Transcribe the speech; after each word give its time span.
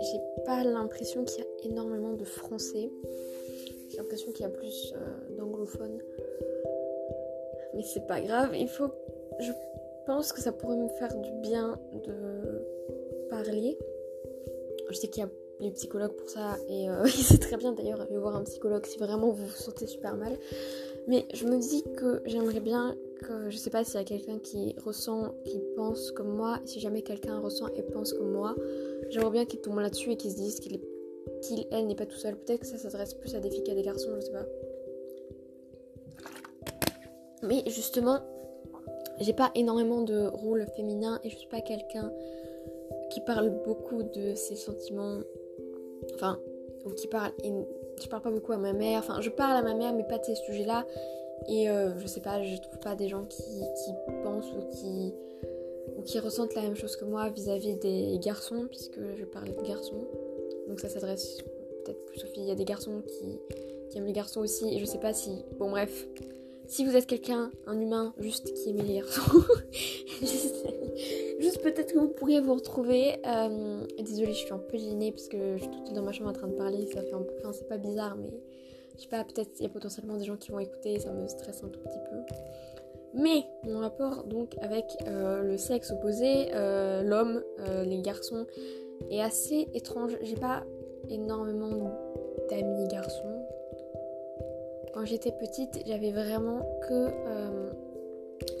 J'ai 0.00 0.20
pas 0.46 0.64
l'impression 0.64 1.24
qu'il 1.24 1.44
y 1.44 1.46
a 1.46 1.70
énormément 1.70 2.14
de 2.14 2.24
français. 2.24 2.90
J'ai 3.90 3.98
l'impression 3.98 4.32
qu'il 4.32 4.42
y 4.42 4.48
a 4.48 4.50
plus 4.50 4.94
euh, 4.96 5.36
d'anglophones. 5.36 5.98
Mais 7.74 7.82
c'est 7.82 8.06
pas 8.06 8.22
grave, 8.22 8.56
il 8.56 8.68
faut. 8.68 8.88
Je 9.38 9.52
pense 10.06 10.32
que 10.32 10.40
ça 10.40 10.52
pourrait 10.52 10.78
me 10.78 10.88
faire 10.88 11.14
du 11.14 11.30
bien 11.42 11.78
de 11.92 13.28
parler. 13.28 13.76
Je 14.88 14.94
sais 14.94 15.08
qu'il 15.08 15.22
y 15.22 15.26
a 15.26 15.30
les 15.60 15.72
psychologues 15.72 16.16
pour 16.16 16.30
ça 16.30 16.56
et 16.68 16.88
euh, 16.88 17.04
c'est 17.06 17.38
très 17.38 17.58
bien 17.58 17.72
d'ailleurs 17.72 18.00
aller 18.00 18.16
voir 18.16 18.34
un 18.34 18.44
psychologue 18.44 18.86
si 18.86 18.98
vraiment 18.98 19.28
vous 19.30 19.44
vous 19.44 19.54
sentez 19.54 19.86
super 19.86 20.16
mal. 20.16 20.38
Mais 21.06 21.26
je 21.34 21.44
me 21.44 21.58
dis 21.58 21.84
que 21.96 22.22
j'aimerais 22.24 22.60
bien 22.60 22.96
je 23.48 23.56
sais 23.56 23.70
pas 23.70 23.84
s'il 23.84 23.96
y 23.96 24.02
a 24.02 24.04
quelqu'un 24.04 24.38
qui 24.38 24.74
ressent, 24.84 25.34
qui 25.44 25.60
pense 25.76 26.10
comme 26.12 26.34
moi. 26.34 26.58
Si 26.64 26.80
jamais 26.80 27.02
quelqu'un 27.02 27.38
ressent 27.38 27.68
et 27.74 27.82
pense 27.82 28.12
comme 28.12 28.32
moi, 28.32 28.54
j'aimerais 29.08 29.30
bien 29.30 29.44
qu'il 29.44 29.60
tombe 29.60 29.78
là-dessus 29.78 30.12
et 30.12 30.16
qu'il 30.16 30.30
se 30.30 30.36
dise 30.36 30.60
qu'il 30.60 30.80
qu'il 31.42 31.66
elle 31.70 31.86
n'est 31.86 31.94
pas 31.94 32.06
tout 32.06 32.16
seul. 32.16 32.36
Peut-être 32.36 32.60
que 32.60 32.66
ça 32.66 32.78
s'adresse 32.78 33.14
plus 33.14 33.34
à 33.34 33.40
des 33.40 33.50
filles 33.50 33.62
qu'à 33.62 33.74
des 33.74 33.82
garçons, 33.82 34.10
je 34.16 34.20
sais 34.20 34.32
pas. 34.32 34.46
Mais 37.42 37.62
justement, 37.66 38.20
j'ai 39.20 39.32
pas 39.32 39.50
énormément 39.54 40.02
de 40.02 40.26
rôle 40.26 40.66
féminin 40.76 41.20
et 41.24 41.30
je 41.30 41.36
suis 41.36 41.48
pas 41.48 41.60
quelqu'un 41.60 42.12
qui 43.10 43.20
parle 43.22 43.50
beaucoup 43.64 44.02
de 44.02 44.34
ses 44.34 44.56
sentiments 44.56 45.20
enfin, 46.14 46.38
ou 46.84 46.90
qui 46.90 47.06
parle, 47.06 47.32
je 47.42 48.08
parle 48.08 48.22
pas 48.22 48.30
beaucoup 48.30 48.52
à 48.52 48.58
ma 48.58 48.72
mère, 48.72 49.00
enfin, 49.00 49.20
je 49.20 49.30
parle 49.30 49.56
à 49.56 49.62
ma 49.62 49.74
mère, 49.74 49.94
mais 49.94 50.04
pas 50.04 50.18
de 50.18 50.24
ces 50.24 50.34
sujets-là. 50.34 50.86
Et 51.48 51.68
euh, 51.68 51.98
je 51.98 52.06
sais 52.06 52.20
pas, 52.20 52.42
je 52.42 52.56
trouve 52.60 52.78
pas 52.80 52.94
des 52.94 53.08
gens 53.08 53.24
qui, 53.24 53.42
pensent 54.22 54.52
ou 54.52 54.68
qui, 54.70 55.14
ou 55.96 56.02
qui 56.02 56.18
ressentent 56.18 56.54
la 56.54 56.62
même 56.62 56.76
chose 56.76 56.96
que 56.96 57.04
moi 57.04 57.28
vis-à-vis 57.30 57.76
des 57.76 58.18
garçons, 58.20 58.66
puisque 58.68 59.00
je 59.16 59.24
parlais 59.24 59.52
de 59.52 59.62
garçons. 59.62 60.06
Donc 60.68 60.80
ça 60.80 60.88
s'adresse 60.88 61.38
peut-être 61.84 62.04
plus 62.06 62.22
aux 62.22 62.26
filles. 62.26 62.44
Il 62.44 62.48
y 62.48 62.52
a 62.52 62.56
des 62.56 62.64
garçons 62.64 63.02
qui, 63.06 63.38
qui 63.90 63.98
aiment 63.98 64.06
les 64.06 64.12
garçons 64.12 64.40
aussi, 64.40 64.74
et 64.74 64.78
je 64.78 64.84
sais 64.84 64.98
pas 64.98 65.12
si. 65.12 65.30
Bon, 65.58 65.70
bref. 65.70 66.08
Si 66.66 66.84
vous 66.84 66.94
êtes 66.94 67.06
quelqu'un, 67.06 67.50
un 67.66 67.80
humain, 67.80 68.14
juste 68.20 68.54
qui 68.54 68.70
aime 68.70 68.76
les 68.76 68.94
garçons, 68.94 69.42
juste, 71.40 71.62
peut-être 71.62 71.92
que 71.92 71.98
vous 71.98 72.08
pourriez 72.10 72.40
vous 72.40 72.54
retrouver. 72.54 73.16
Euh, 73.26 73.84
désolée, 73.98 74.32
je 74.32 74.38
suis 74.38 74.52
un 74.52 74.58
peu 74.58 74.78
gênée 74.78 75.10
parce 75.10 75.26
que 75.26 75.56
je 75.56 75.62
suis 75.62 75.70
toute 75.70 75.92
dans 75.94 76.02
ma 76.02 76.12
chambre 76.12 76.30
en 76.30 76.32
train 76.32 76.46
de 76.46 76.54
parler. 76.54 76.86
Ça 76.94 77.02
fait. 77.02 77.12
Enfin, 77.12 77.52
c'est 77.52 77.68
pas 77.68 77.76
bizarre, 77.76 78.16
mais 78.16 78.30
je 78.96 79.02
sais 79.02 79.08
pas, 79.08 79.24
peut-être 79.24 79.50
il 79.58 79.62
y 79.62 79.66
a 79.66 79.68
potentiellement 79.68 80.16
des 80.16 80.24
gens 80.24 80.36
qui 80.36 80.50
vont 80.50 80.58
écouter 80.58 80.98
ça 80.98 81.12
me 81.12 81.26
stresse 81.28 81.62
un 81.62 81.68
tout 81.68 81.80
petit 81.80 81.98
peu. 82.10 82.34
Mais 83.14 83.44
mon 83.64 83.80
rapport 83.80 84.24
donc 84.24 84.56
avec 84.60 84.84
euh, 85.06 85.42
le 85.42 85.56
sexe 85.56 85.90
opposé, 85.90 86.48
euh, 86.54 87.02
l'homme, 87.02 87.42
les 87.84 88.00
garçons, 88.02 88.46
est 89.10 89.20
assez 89.20 89.68
étrange. 89.74 90.16
J'ai 90.22 90.36
pas 90.36 90.64
énormément 91.08 91.90
d'amis 92.50 92.86
garçons 92.88 93.40
quand 94.92 95.04
j'étais 95.04 95.32
petite, 95.32 95.82
j'avais 95.86 96.10
vraiment 96.10 96.60
que 96.88 97.08
euh, 97.26 97.70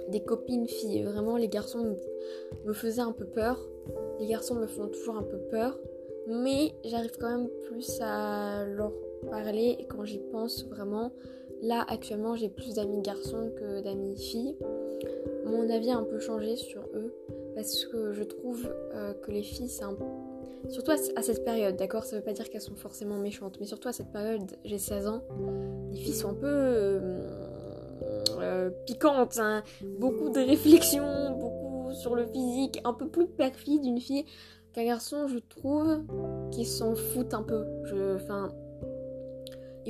des 0.08 0.22
copines 0.22 0.66
filles. 0.66 1.02
Vraiment, 1.02 1.36
les 1.36 1.48
garçons 1.48 1.96
me, 2.64 2.72
faisaient 2.72 3.00
un 3.00 3.12
peu 3.12 3.24
peur. 3.24 3.58
Les 4.18 4.26
garçons 4.26 4.54
me 4.54 4.66
font 4.66 4.88
toujours 4.88 5.16
un 5.16 5.22
peu 5.22 5.38
peur. 5.50 5.78
Mais 6.26 6.72
j'arrive 6.84 7.12
quand 7.18 7.30
même 7.30 7.48
plus 7.68 8.00
à 8.00 8.64
leur 8.64 8.92
parler. 9.28 9.76
Et 9.78 9.86
quand 9.86 10.04
j'y 10.04 10.20
pense 10.32 10.64
vraiment, 10.66 11.12
là 11.62 11.84
actuellement, 11.88 12.36
j'ai 12.36 12.48
plus 12.48 12.74
d'amis 12.74 13.02
garçons 13.02 13.50
que 13.56 13.80
d'amis 13.82 14.16
filles. 14.16 14.56
Mon 15.46 15.68
avis 15.70 15.90
a 15.90 15.96
un 15.96 16.04
peu 16.04 16.18
changé 16.18 16.56
sur 16.56 16.82
eux. 16.94 17.14
Parce 17.54 17.84
que 17.86 18.12
je 18.12 18.22
trouve 18.22 18.72
euh, 18.94 19.12
que 19.12 19.32
les 19.32 19.42
filles, 19.42 19.68
c'est 19.68 19.84
un 19.84 19.96
Surtout 20.68 20.92
à 20.92 21.22
cette 21.22 21.44
période, 21.44 21.76
d'accord? 21.76 22.04
Ça 22.04 22.16
veut 22.16 22.22
pas 22.22 22.32
dire 22.32 22.48
qu'elles 22.50 22.60
sont 22.60 22.76
forcément 22.76 23.16
méchantes, 23.16 23.56
mais 23.60 23.66
surtout 23.66 23.88
à 23.88 23.92
cette 23.92 24.12
période, 24.12 24.42
j'ai 24.64 24.78
16 24.78 25.08
ans, 25.08 25.22
les 25.90 25.98
filles 25.98 26.14
sont 26.14 26.30
un 26.30 26.34
peu 26.34 26.46
euh, 26.46 27.26
euh, 28.40 28.70
piquantes, 28.86 29.38
hein. 29.38 29.62
beaucoup 29.98 30.28
de 30.28 30.38
réflexions, 30.38 31.36
beaucoup 31.38 31.92
sur 31.92 32.14
le 32.14 32.26
physique, 32.26 32.80
un 32.84 32.92
peu 32.92 33.08
plus 33.08 33.26
perfide 33.26 33.82
d'une 33.82 34.00
fille 34.00 34.26
qu'un 34.72 34.84
garçon, 34.84 35.26
je 35.28 35.38
trouve, 35.38 36.02
qui 36.52 36.64
s'en 36.64 36.94
foutent 36.94 37.34
un 37.34 37.42
peu. 37.42 37.64
Enfin, 38.14 38.50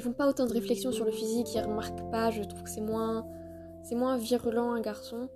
ils 0.00 0.03
font 0.03 0.15
pas 0.15 0.27
autant 0.27 0.47
de 0.47 0.53
réflexions 0.55 0.93
sur 0.93 1.05
le 1.05 1.11
physique, 1.11 1.55
ils 1.55 1.61
remarquent 1.61 2.11
pas, 2.11 2.31
je 2.31 2.43
trouve 2.43 2.62
que 2.62 2.71
c'est 2.71 2.81
moins, 2.81 3.27
c'est 3.83 3.94
moins 3.94 4.16
virulent 4.16 4.71
un 4.71 4.81
garçon. 4.81 5.28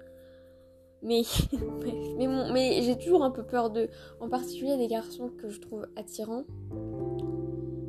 Mais, 1.02 1.20
mais, 2.16 2.26
mais 2.50 2.80
j'ai 2.82 2.97
toujours 2.97 3.25
un 3.25 3.30
peu 3.30 3.42
peur 3.42 3.69
de, 3.69 3.91
en 4.20 4.30
particulier 4.30 4.78
des 4.78 4.88
garçons 4.88 5.28
que 5.36 5.50
je 5.50 5.60
trouve 5.60 5.86
attirants. 5.97 6.44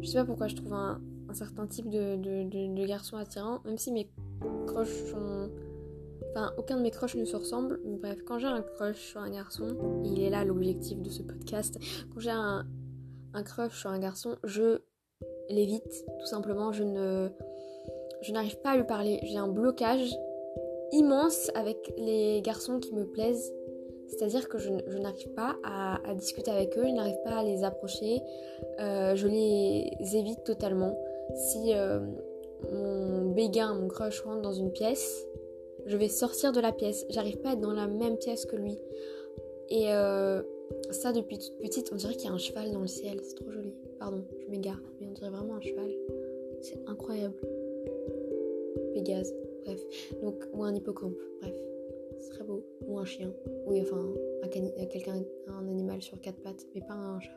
Je 0.01 0.09
sais 0.09 0.17
pas 0.17 0.25
pourquoi 0.25 0.49
je 0.49 0.57
trouve 0.57 0.73
un, 0.73 0.99
certain 1.31 1.65
type 1.65 1.89
de, 1.89 2.17
de, 2.17 2.85
garçons 2.85 3.15
attirants, 3.15 3.61
même 3.63 3.77
si 3.77 3.93
mes 3.93 4.09
crushs 4.67 5.11
sont... 5.11 5.49
Enfin, 6.31 6.51
aucun 6.57 6.75
de 6.75 6.81
mes 6.81 6.91
crushs 6.91 7.15
ne 7.15 7.23
se 7.23 7.37
ressemble. 7.37 7.79
Bref, 8.01 8.19
quand 8.25 8.37
j'ai 8.37 8.47
un 8.47 8.61
crush 8.61 8.97
sur 8.97 9.21
un 9.21 9.29
garçon, 9.29 10.01
il 10.03 10.21
est 10.21 10.29
là 10.29 10.43
l'objectif 10.43 11.01
de 11.01 11.09
ce 11.09 11.23
podcast, 11.23 11.79
quand 12.13 12.19
j'ai 12.19 12.31
un, 12.31 12.65
un 13.33 13.43
crush 13.43 13.79
sur 13.79 13.89
un 13.91 13.99
garçon, 13.99 14.35
je 14.43 14.81
l'évite, 15.49 16.05
tout 16.19 16.25
simplement. 16.25 16.71
Je 16.71 16.83
ne... 16.83 17.29
Je 18.21 18.31
n'arrive 18.31 18.57
pas 18.59 18.71
à 18.71 18.77
lui 18.77 18.85
parler. 18.85 19.19
J'ai 19.23 19.37
un 19.37 19.47
blocage 19.47 20.17
immense 20.91 21.51
avec 21.53 21.77
les 21.97 22.41
garçons 22.41 22.79
qui 22.79 22.93
me 22.93 23.05
plaisent. 23.05 23.53
C'est-à-dire 24.07 24.47
que 24.47 24.57
je, 24.57 24.69
n'arrive 24.69 25.29
pas 25.33 25.55
à, 25.63 26.13
discuter 26.15 26.51
avec 26.51 26.77
eux, 26.77 26.85
je 26.85 26.93
n'arrive 26.93 27.21
pas 27.23 27.37
à 27.37 27.43
les 27.43 27.63
approcher, 27.63 28.21
euh, 28.79 29.15
je 29.15 29.27
les 29.27 30.15
évite 30.15 30.43
totalement. 30.43 30.97
Si 31.33 31.73
euh, 31.73 31.99
mon 32.71 33.31
béguin, 33.31 33.73
mon 33.73 33.87
crush 33.87 34.21
rentre 34.21 34.41
dans 34.41 34.53
une 34.53 34.71
pièce, 34.71 35.25
je 35.85 35.97
vais 35.97 36.07
sortir 36.07 36.51
de 36.51 36.59
la 36.59 36.71
pièce. 36.71 37.05
J'arrive 37.09 37.37
pas 37.37 37.49
à 37.49 37.53
être 37.53 37.61
dans 37.61 37.73
la 37.73 37.87
même 37.87 38.17
pièce 38.17 38.45
que 38.45 38.55
lui. 38.55 38.77
Euh, 39.71 40.43
ça, 40.91 41.11
depuis 41.11 41.37
toute 41.37 41.57
petite, 41.57 41.89
on 41.91 41.95
dirait 41.95 42.13
qu'il 42.13 42.25
y 42.25 42.31
a 42.31 42.33
un 42.33 42.37
cheval 42.37 42.71
dans 42.71 42.81
le 42.81 42.87
ciel. 42.87 43.19
C'est 43.23 43.35
trop 43.35 43.51
joli. 43.51 43.73
Pardon, 43.99 44.23
je 44.39 44.49
m'égare, 44.49 44.81
mais 44.99 45.07
on 45.07 45.11
dirait 45.11 45.29
vraiment 45.29 45.55
un 45.55 45.61
cheval. 45.61 45.91
C'est 46.61 46.79
incroyable. 46.87 47.35
Pégase 48.93 49.33
bref. 49.65 49.81
Donc, 50.21 50.47
ou 50.53 50.63
un 50.63 50.73
hippocampe, 50.73 51.17
bref. 51.41 51.55
C'est 52.19 52.29
très 52.29 52.43
beau. 52.43 52.63
Ou 52.87 52.97
un 52.97 53.05
chien. 53.05 53.33
Oui, 53.65 53.81
enfin, 53.81 54.13
un 54.43 54.47
quelqu'un, 54.47 55.23
un 55.47 55.67
animal 55.67 56.01
sur 56.01 56.19
quatre 56.21 56.41
pattes, 56.41 56.65
mais 56.73 56.81
pas 56.81 56.93
un 56.93 57.19
chat. 57.19 57.31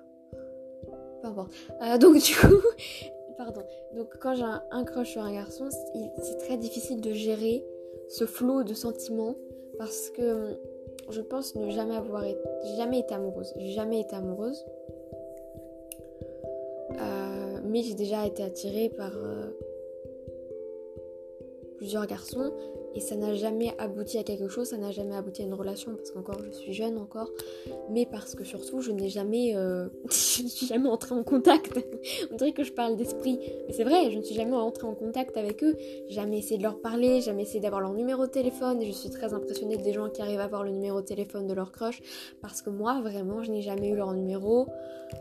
Peu 1.22 1.28
importe. 1.28 1.52
Euh, 1.82 1.98
donc, 1.98 2.22
du 2.22 2.34
coup, 2.34 2.62
pardon. 3.36 3.62
Donc, 3.94 4.16
quand 4.20 4.34
j'ai 4.34 4.44
un, 4.70 4.84
crush 4.84 5.12
sur 5.12 5.22
un 5.22 5.32
garçon, 5.32 5.68
c'est 6.22 6.38
très 6.38 6.56
difficile 6.56 7.00
de 7.00 7.12
gérer 7.12 7.64
ce 8.08 8.24
flot 8.24 8.62
de 8.62 8.74
sentiments 8.74 9.36
parce 9.78 10.10
que 10.10 10.58
je 11.10 11.20
pense 11.20 11.54
ne 11.54 11.70
jamais 11.70 11.96
avoir 11.96 12.24
été, 12.24 12.40
jamais 12.76 13.00
été 13.00 13.14
amoureuse. 13.14 13.52
J'ai 13.56 13.72
jamais 13.72 14.00
été 14.00 14.14
amoureuse. 14.14 14.64
Euh, 17.00 17.58
mais 17.64 17.82
j'ai 17.82 17.94
déjà 17.94 18.26
été 18.26 18.42
attirée 18.42 18.88
par, 18.88 19.12
euh, 19.16 19.50
plusieurs 21.76 22.06
garçons 22.06 22.52
et 22.98 23.00
ça 23.00 23.14
n'a 23.14 23.32
jamais 23.36 23.72
abouti 23.78 24.18
à 24.18 24.24
quelque 24.24 24.48
chose, 24.48 24.70
ça 24.70 24.76
n'a 24.76 24.90
jamais 24.90 25.14
abouti 25.14 25.42
à 25.42 25.44
une 25.44 25.54
relation 25.54 25.94
parce 25.94 26.10
qu'encore 26.10 26.42
je 26.42 26.50
suis 26.50 26.72
jeune 26.72 26.98
encore, 26.98 27.30
mais 27.90 28.06
parce 28.06 28.34
que 28.34 28.42
surtout 28.42 28.80
je 28.80 28.90
n'ai 28.90 29.08
jamais, 29.08 29.54
euh, 29.54 29.88
je 30.10 30.42
ne 30.42 30.48
suis 30.48 30.66
jamais 30.66 30.88
entrée 30.88 31.14
en 31.14 31.22
contact. 31.22 31.78
On 32.32 32.34
dirait 32.34 32.50
que 32.50 32.64
je 32.64 32.72
parle 32.72 32.96
d'esprit, 32.96 33.38
mais 33.68 33.72
c'est 33.72 33.84
vrai, 33.84 34.10
je 34.10 34.18
ne 34.18 34.22
suis 34.24 34.34
jamais 34.34 34.56
entrée 34.56 34.88
en 34.88 34.96
contact 34.96 35.36
avec 35.36 35.62
eux, 35.62 35.76
jamais 36.08 36.38
essayé 36.38 36.58
de 36.58 36.64
leur 36.64 36.80
parler, 36.80 37.20
jamais 37.20 37.42
essayé 37.42 37.60
d'avoir 37.60 37.80
leur 37.80 37.94
numéro 37.94 38.26
de 38.26 38.32
téléphone. 38.32 38.82
Et 38.82 38.86
je 38.86 38.92
suis 38.92 39.10
très 39.10 39.32
impressionnée 39.32 39.76
des 39.76 39.92
gens 39.92 40.10
qui 40.10 40.20
arrivent 40.20 40.40
à 40.40 40.44
avoir 40.44 40.64
le 40.64 40.72
numéro 40.72 41.00
de 41.00 41.06
téléphone 41.06 41.46
de 41.46 41.54
leur 41.54 41.70
crush 41.70 42.00
parce 42.42 42.62
que 42.62 42.70
moi 42.70 43.00
vraiment 43.00 43.44
je 43.44 43.52
n'ai 43.52 43.62
jamais 43.62 43.90
eu 43.90 43.94
leur 43.94 44.12
numéro. 44.12 44.66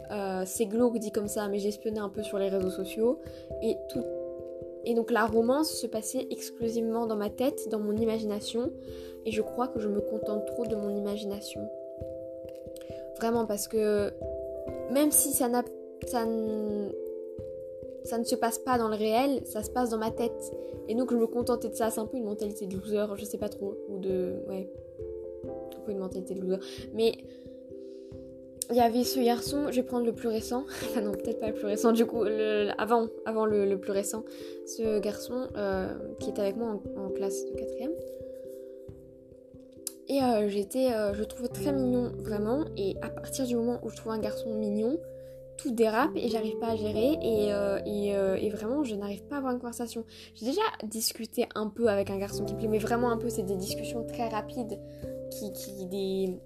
Euh, 0.09 0.41
c'est 0.47 0.65
glauque 0.65 0.97
dit 0.97 1.11
comme 1.11 1.27
ça, 1.27 1.47
mais 1.47 1.59
j'ai 1.59 1.69
espionné 1.69 1.99
un 1.99 2.09
peu 2.09 2.23
sur 2.23 2.39
les 2.39 2.49
réseaux 2.49 2.71
sociaux. 2.71 3.19
Et 3.61 3.75
tout 3.89 4.03
et 4.87 4.93
donc 4.93 5.11
la 5.11 5.25
romance 5.25 5.73
se 5.73 5.85
passait 5.85 6.27
exclusivement 6.31 7.07
dans 7.07 7.17
ma 7.17 7.29
tête, 7.29 7.67
dans 7.69 7.79
mon 7.79 7.93
imagination. 7.97 8.71
Et 9.25 9.31
je 9.31 9.41
crois 9.41 9.67
que 9.67 9.79
je 9.79 9.89
me 9.89 9.99
contente 9.99 10.45
trop 10.45 10.65
de 10.65 10.77
mon 10.77 10.95
imagination. 10.95 11.59
Vraiment 13.17 13.45
parce 13.45 13.67
que 13.67 14.13
même 14.93 15.11
si 15.11 15.33
ça, 15.33 15.49
n'a, 15.49 15.65
ça, 16.05 16.25
ça 18.05 18.17
ne 18.17 18.23
se 18.23 18.35
passe 18.35 18.59
pas 18.59 18.77
dans 18.77 18.87
le 18.87 18.95
réel, 18.95 19.41
ça 19.45 19.61
se 19.61 19.69
passe 19.69 19.89
dans 19.89 19.97
ma 19.97 20.09
tête. 20.11 20.53
Et 20.87 20.95
donc 20.95 21.11
je 21.11 21.17
me 21.17 21.27
contentais 21.27 21.67
de 21.67 21.75
ça. 21.75 21.89
C'est 21.89 21.99
un 21.99 22.05
peu 22.05 22.15
une 22.15 22.23
mentalité 22.23 22.65
de 22.65 22.77
loser, 22.77 23.07
je 23.17 23.25
sais 23.25 23.37
pas 23.37 23.49
trop. 23.49 23.75
Ou 23.89 23.99
de... 23.99 24.35
Ouais. 24.47 24.69
Un 25.85 25.91
une 25.91 25.97
mentalité 25.97 26.33
de 26.33 26.39
loser. 26.39 26.59
Mais 26.93 27.11
il 28.69 28.75
y 28.75 28.81
avait 28.81 29.03
ce 29.03 29.19
garçon, 29.19 29.67
je 29.69 29.77
vais 29.77 29.83
prendre 29.83 30.05
le 30.05 30.13
plus 30.13 30.27
récent, 30.27 30.65
non 31.01 31.11
peut-être 31.11 31.39
pas 31.39 31.47
le 31.47 31.53
plus 31.53 31.65
récent 31.65 31.91
du 31.91 32.05
coup, 32.05 32.23
avant, 32.77 33.07
avant 33.25 33.45
le, 33.45 33.77
plus 33.77 33.91
récent, 33.91 34.23
ce 34.65 34.99
garçon 34.99 35.47
euh, 35.55 35.93
qui 36.19 36.29
était 36.29 36.41
avec 36.41 36.57
moi 36.57 36.79
en, 36.97 37.09
classe 37.09 37.45
de 37.45 37.55
quatrième. 37.55 37.91
Et 40.09 40.19
j'étais, 40.49 40.87
je 41.13 41.19
le 41.19 41.25
trouvais 41.25 41.49
très 41.49 41.73
mignon 41.73 42.13
vraiment. 42.19 42.63
Et 42.77 42.95
à 43.01 43.09
partir 43.09 43.45
du 43.45 43.57
moment 43.57 43.79
où 43.83 43.89
je 43.89 43.97
trouve 43.97 44.13
un 44.13 44.19
garçon 44.19 44.53
mignon, 44.53 44.97
tout 45.57 45.71
dérape 45.71 46.11
et 46.15 46.29
j'arrive 46.29 46.57
pas 46.59 46.67
à 46.67 46.75
gérer 46.75 47.17
et, 47.21 47.51
euh, 47.51 47.79
euh, 47.85 48.35
et, 48.35 48.49
vraiment 48.49 48.83
je 48.83 48.95
n'arrive 48.95 49.23
pas 49.23 49.35
à 49.35 49.37
avoir 49.39 49.53
une 49.53 49.59
conversation. 49.59 50.05
J'ai 50.35 50.45
déjà 50.45 50.61
discuté 50.83 51.47
un 51.55 51.67
peu 51.67 51.87
avec 51.87 52.09
un 52.09 52.17
garçon 52.17 52.45
qui 52.45 52.53
plaît, 52.53 52.67
mais 52.67 52.77
vraiment 52.77 53.11
un 53.11 53.17
peu, 53.17 53.29
c'est 53.29 53.43
des 53.43 53.55
discussions 53.55 54.05
très 54.05 54.29
rapides 54.29 54.79
qui, 55.31 55.51
qui. 55.51 56.37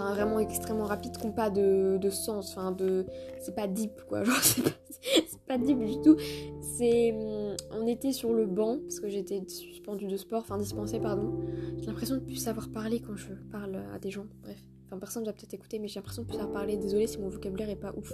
Enfin 0.00 0.14
vraiment 0.14 0.38
extrêmement 0.38 0.84
rapides 0.84 1.16
qui 1.16 1.26
n'ont 1.26 1.32
pas 1.32 1.50
de, 1.50 1.98
de, 2.00 2.10
sens, 2.10 2.56
enfin 2.56 2.72
de... 2.72 3.04
C'est 3.38 3.54
pas 3.54 3.66
deep 3.66 4.02
quoi, 4.08 4.24
genre 4.24 4.42
c'est 4.42 5.40
pas, 5.46 5.58
deep 5.58 5.78
du 5.78 6.00
tout. 6.00 6.16
C'est... 6.62 7.12
Hum, 7.12 7.54
on 7.72 7.86
était 7.86 8.12
sur 8.12 8.32
le 8.32 8.46
banc 8.46 8.78
parce 8.82 8.98
que 8.98 9.08
j'étais 9.10 9.42
suspendue 9.46 10.06
de 10.06 10.16
sport, 10.16 10.40
enfin 10.40 10.56
dispensée 10.56 11.00
pardon. 11.00 11.38
J'ai 11.78 11.86
l'impression 11.86 12.14
de 12.14 12.20
plus 12.20 12.36
savoir 12.36 12.70
parler 12.70 13.00
quand 13.00 13.16
je 13.16 13.34
parle 13.52 13.82
à 13.94 13.98
des 13.98 14.10
gens, 14.10 14.26
bref. 14.42 14.58
Enfin, 14.86 14.98
personne 14.98 15.24
va 15.24 15.32
peut-être 15.32 15.54
écouter, 15.54 15.78
mais 15.78 15.86
j'ai 15.86 16.00
l'impression 16.00 16.22
de 16.22 16.28
plus 16.28 16.36
savoir 16.36 16.52
parler. 16.52 16.76
Désolée 16.76 17.06
si 17.06 17.18
mon 17.18 17.28
vocabulaire 17.28 17.68
est 17.68 17.76
pas 17.76 17.92
ouf. 17.96 18.12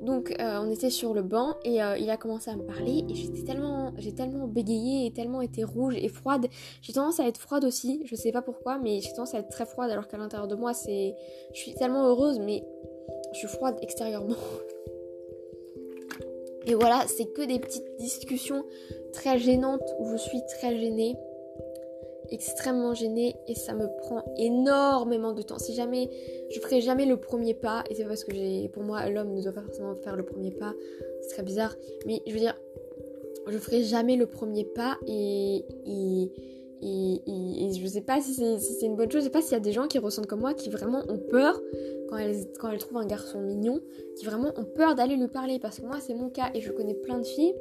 Donc, 0.00 0.34
euh, 0.38 0.60
on 0.62 0.70
était 0.70 0.90
sur 0.90 1.12
le 1.12 1.22
banc 1.22 1.56
et 1.64 1.82
euh, 1.82 1.98
il 1.98 2.08
a 2.10 2.16
commencé 2.16 2.50
à 2.50 2.56
me 2.56 2.62
parler 2.62 3.04
et 3.08 3.14
j'étais 3.14 3.42
tellement, 3.42 3.92
j'ai 3.98 4.14
tellement 4.14 4.46
bégayé 4.46 5.06
et 5.06 5.12
tellement 5.12 5.42
été 5.42 5.64
rouge 5.64 5.96
et 5.96 6.08
froide. 6.08 6.46
J'ai 6.82 6.92
tendance 6.92 7.18
à 7.18 7.26
être 7.26 7.38
froide 7.38 7.64
aussi, 7.64 8.02
je 8.04 8.14
sais 8.14 8.30
pas 8.30 8.42
pourquoi, 8.42 8.78
mais 8.78 9.00
j'ai 9.00 9.10
tendance 9.10 9.34
à 9.34 9.38
être 9.38 9.48
très 9.48 9.66
froide 9.66 9.90
alors 9.90 10.06
qu'à 10.06 10.16
l'intérieur 10.16 10.46
de 10.46 10.54
moi, 10.54 10.72
c'est, 10.72 11.14
je 11.52 11.58
suis 11.58 11.74
tellement 11.74 12.06
heureuse, 12.06 12.38
mais 12.38 12.62
je 13.32 13.38
suis 13.38 13.48
froide 13.48 13.76
extérieurement. 13.82 14.36
Et 16.66 16.74
voilà, 16.74 17.04
c'est 17.06 17.32
que 17.32 17.42
des 17.42 17.58
petites 17.58 17.96
discussions 17.98 18.64
très 19.12 19.38
gênantes 19.38 19.94
où 19.98 20.12
je 20.12 20.16
suis 20.16 20.40
très 20.58 20.76
gênée 20.76 21.16
extrêmement 22.30 22.94
gênée 22.94 23.34
et 23.46 23.54
ça 23.54 23.74
me 23.74 23.86
prend 23.98 24.24
énormément 24.36 25.32
de 25.32 25.42
temps. 25.42 25.58
Si 25.58 25.74
jamais 25.74 26.10
je 26.50 26.60
ferai 26.60 26.80
jamais 26.80 27.06
le 27.06 27.16
premier 27.16 27.54
pas, 27.54 27.84
et 27.90 27.94
c'est 27.94 28.04
parce 28.04 28.24
que 28.24 28.34
j'ai 28.34 28.68
pour 28.68 28.82
moi 28.82 29.08
l'homme 29.08 29.34
ne 29.34 29.42
doit 29.42 29.52
pas 29.52 29.62
forcément 29.62 29.94
faire 29.96 30.16
le 30.16 30.24
premier 30.24 30.50
pas, 30.50 30.74
c'est 31.22 31.34
très 31.34 31.42
bizarre, 31.42 31.74
mais 32.06 32.22
je 32.26 32.32
veux 32.32 32.38
dire, 32.38 32.54
je 33.46 33.58
ferai 33.58 33.82
jamais 33.82 34.16
le 34.16 34.26
premier 34.26 34.64
pas 34.64 34.98
et, 35.06 35.64
et, 35.86 36.30
et, 36.82 37.72
je 37.72 37.86
sais 37.86 38.00
pas 38.00 38.20
si 38.20 38.34
c'est 38.34 38.86
une 38.86 38.96
bonne 38.96 39.10
chose, 39.10 39.22
je 39.22 39.26
sais 39.26 39.32
pas 39.32 39.42
s'il 39.42 39.52
y 39.52 39.56
a 39.56 39.60
des 39.60 39.72
gens 39.72 39.86
qui 39.86 39.98
ressentent 39.98 40.26
comme 40.26 40.40
moi 40.40 40.54
qui 40.54 40.68
vraiment 40.70 41.02
ont 41.08 41.18
peur 41.18 41.60
quand 42.08 42.16
elles, 42.16 42.36
quand 42.58 42.70
elles 42.70 42.78
trouvent 42.78 42.98
un 42.98 43.06
garçon 43.06 43.40
mignon, 43.40 43.80
qui 44.16 44.24
vraiment 44.24 44.52
ont 44.56 44.64
peur 44.64 44.94
d'aller 44.94 45.16
lui 45.16 45.28
parler 45.28 45.58
parce 45.58 45.80
que 45.80 45.86
moi 45.86 45.98
c'est 46.00 46.14
mon 46.14 46.30
cas 46.30 46.50
et 46.54 46.60
je 46.60 46.72
connais 46.72 46.94
plein 46.94 47.18
de 47.18 47.24
filles 47.24 47.54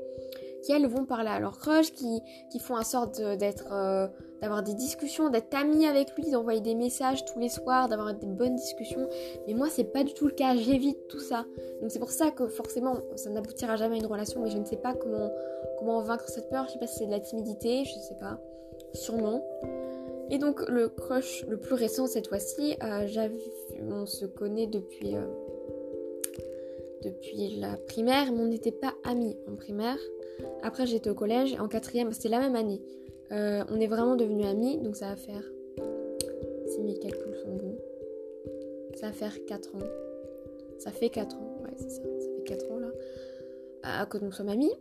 elles 0.71 0.87
vont 0.87 1.05
parler 1.05 1.29
à 1.29 1.39
leur 1.39 1.57
crush, 1.57 1.91
qui, 1.91 2.21
qui 2.49 2.59
font 2.59 2.75
en 2.75 2.83
sorte 2.83 3.21
d'être, 3.21 3.71
euh, 3.71 4.07
d'avoir 4.41 4.63
des 4.63 4.73
discussions, 4.73 5.29
d'être 5.29 5.53
amies 5.55 5.85
avec 5.85 6.15
lui, 6.15 6.31
d'envoyer 6.31 6.61
des 6.61 6.75
messages 6.75 7.25
tous 7.25 7.39
les 7.39 7.49
soirs, 7.49 7.87
d'avoir 7.89 8.13
des 8.13 8.27
bonnes 8.27 8.55
discussions. 8.55 9.07
Mais 9.47 9.53
moi, 9.53 9.67
c'est 9.69 9.85
pas 9.85 10.03
du 10.03 10.13
tout 10.13 10.27
le 10.27 10.33
cas, 10.33 10.55
j'évite 10.55 11.07
tout 11.07 11.19
ça. 11.19 11.45
Donc 11.81 11.91
c'est 11.91 11.99
pour 11.99 12.11
ça 12.11 12.31
que 12.31 12.47
forcément, 12.47 12.97
ça 13.15 13.29
n'aboutira 13.29 13.75
jamais 13.75 13.95
à 13.95 13.99
une 13.99 14.05
relation, 14.05 14.41
mais 14.41 14.49
je 14.49 14.57
ne 14.57 14.65
sais 14.65 14.77
pas 14.77 14.93
comment, 14.93 15.31
comment 15.79 16.01
vaincre 16.01 16.27
cette 16.29 16.49
peur. 16.49 16.65
Je 16.67 16.73
sais 16.73 16.79
pas 16.79 16.87
si 16.87 16.99
c'est 16.99 17.07
de 17.07 17.11
la 17.11 17.19
timidité, 17.19 17.83
je 17.85 17.93
sais 17.93 18.17
pas, 18.19 18.39
sûrement. 18.93 19.43
Et 20.29 20.39
donc 20.39 20.67
le 20.67 20.89
crush 20.89 21.45
le 21.47 21.57
plus 21.57 21.75
récent 21.75 22.05
cette 22.05 22.27
fois-ci, 22.27 22.75
euh, 22.83 23.07
on 23.89 24.05
se 24.05 24.25
connaît 24.25 24.67
depuis, 24.67 25.15
euh, 25.15 25.25
depuis 27.03 27.57
la 27.59 27.77
primaire, 27.77 28.31
mais 28.31 28.41
on 28.41 28.47
n'était 28.47 28.71
pas 28.71 28.93
amis 29.03 29.35
en 29.47 29.55
primaire. 29.55 29.97
Après, 30.63 30.85
j'étais 30.85 31.09
au 31.09 31.15
collège. 31.15 31.55
En 31.59 31.67
quatrième, 31.67 32.11
c'était 32.11 32.29
la 32.29 32.39
même 32.39 32.55
année. 32.55 32.81
Euh, 33.31 33.63
on 33.69 33.79
est 33.79 33.87
vraiment 33.87 34.15
devenus 34.15 34.45
amis. 34.45 34.77
Donc, 34.77 34.95
ça 34.95 35.09
va 35.09 35.15
faire. 35.15 35.43
Si 36.67 36.81
mes 36.81 36.97
calculs 36.97 37.35
sont 37.43 37.55
bons. 37.55 37.77
Ça 38.95 39.07
va 39.07 39.13
faire 39.13 39.33
4 39.45 39.75
ans. 39.75 39.79
Ça 40.79 40.91
fait 40.91 41.09
4 41.09 41.35
ans. 41.35 41.61
Ouais, 41.63 41.73
c'est 41.77 41.89
ça. 41.89 42.01
Ça 42.01 42.27
fait 42.35 42.43
4 42.45 42.71
ans 42.71 42.79
là. 42.79 42.87
À, 43.83 44.05
que 44.05 44.17
nous 44.17 44.31
sommes 44.31 44.49
amis. 44.49 44.71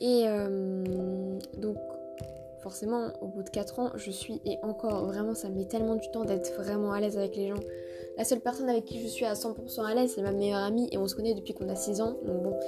Et 0.00 0.24
euh, 0.26 0.84
donc, 1.58 1.76
forcément, 2.62 3.08
au 3.20 3.28
bout 3.28 3.42
de 3.42 3.50
4 3.50 3.78
ans, 3.78 3.90
je 3.94 4.10
suis. 4.10 4.40
Et 4.44 4.58
encore, 4.62 5.06
vraiment, 5.06 5.34
ça 5.34 5.48
me 5.48 5.56
met 5.56 5.66
tellement 5.66 5.96
du 5.96 6.10
temps 6.10 6.24
d'être 6.24 6.52
vraiment 6.54 6.92
à 6.92 7.00
l'aise 7.00 7.16
avec 7.16 7.36
les 7.36 7.48
gens. 7.48 7.60
La 8.16 8.24
seule 8.24 8.40
personne 8.40 8.68
avec 8.68 8.84
qui 8.84 9.00
je 9.00 9.06
suis 9.06 9.24
à 9.24 9.32
100% 9.32 9.84
à 9.84 9.94
l'aise, 9.94 10.12
c'est 10.14 10.22
ma 10.22 10.32
meilleure 10.32 10.60
amie 10.60 10.88
et 10.92 10.98
on 10.98 11.08
se 11.08 11.14
connaît 11.14 11.34
depuis 11.34 11.54
qu'on 11.54 11.68
a 11.68 11.74
6 11.74 12.00
ans. 12.00 12.16
Donc 12.24 12.42
bon, 12.42 12.60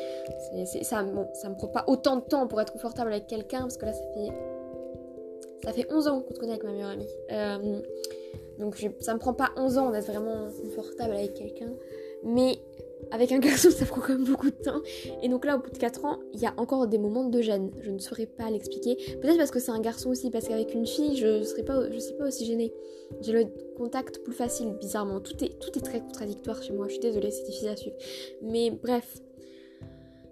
ça, 0.82 1.02
bon, 1.02 1.29
ça 1.35 1.49
me 1.50 1.55
prend 1.55 1.69
pas 1.69 1.85
autant 1.87 2.17
de 2.17 2.23
temps 2.23 2.46
pour 2.46 2.61
être 2.61 2.73
confortable 2.73 3.12
avec 3.12 3.26
quelqu'un 3.26 3.61
parce 3.61 3.76
que 3.76 3.87
là, 3.87 3.93
ça 3.93 4.05
fait, 4.14 4.32
ça 5.64 5.73
fait 5.73 5.87
11 5.93 6.08
ans 6.08 6.20
qu'on 6.23 6.35
se 6.35 6.41
connaît 6.41 6.52
avec 6.52 6.64
ma 6.64 6.73
meilleure 6.73 6.91
amie. 6.91 7.08
Euh, 7.31 7.81
donc 8.58 8.76
ça 9.00 9.14
me 9.14 9.19
prend 9.19 9.35
pas 9.35 9.50
11 9.56 9.79
ans 9.79 9.91
d'être 9.91 10.06
vraiment 10.06 10.49
confortable 10.62 11.12
avec 11.12 11.35
quelqu'un. 11.35 11.73
Mais 12.24 12.58
avec 13.10 13.32
un 13.32 13.38
garçon, 13.38 13.70
ça 13.70 13.84
prend 13.84 14.00
quand 14.00 14.14
même 14.14 14.24
beaucoup 14.24 14.50
de 14.50 14.56
temps. 14.56 14.80
Et 15.22 15.28
donc 15.28 15.44
là, 15.44 15.56
au 15.56 15.60
bout 15.60 15.70
de 15.70 15.78
4 15.78 16.04
ans, 16.04 16.18
il 16.32 16.40
y 16.40 16.46
a 16.46 16.54
encore 16.56 16.86
des 16.86 16.98
moments 16.98 17.24
de 17.24 17.40
gêne. 17.40 17.70
Je 17.80 17.90
ne 17.90 17.98
saurais 17.98 18.26
pas 18.26 18.50
l'expliquer. 18.50 18.96
Peut-être 19.20 19.36
parce 19.36 19.50
que 19.50 19.60
c'est 19.60 19.70
un 19.70 19.80
garçon 19.80 20.10
aussi, 20.10 20.30
parce 20.30 20.48
qu'avec 20.48 20.74
une 20.74 20.86
fille, 20.86 21.16
je 21.16 21.26
ne 21.38 21.42
serais 21.42 21.62
pas, 21.62 21.80
suis 21.98 22.14
pas 22.14 22.26
aussi 22.26 22.46
gênée. 22.46 22.72
J'ai 23.20 23.32
le 23.32 23.44
contact 23.76 24.22
plus 24.24 24.32
facile, 24.32 24.74
bizarrement. 24.80 25.20
Tout 25.20 25.44
est, 25.44 25.58
tout 25.58 25.76
est 25.78 25.82
très 25.82 26.00
contradictoire 26.00 26.62
chez 26.62 26.72
moi. 26.72 26.86
Je 26.88 26.92
suis 26.92 27.00
désolée, 27.00 27.30
c'est 27.30 27.44
difficile 27.44 27.68
à 27.68 27.76
suivre. 27.76 27.96
Mais 28.42 28.70
bref. 28.70 29.20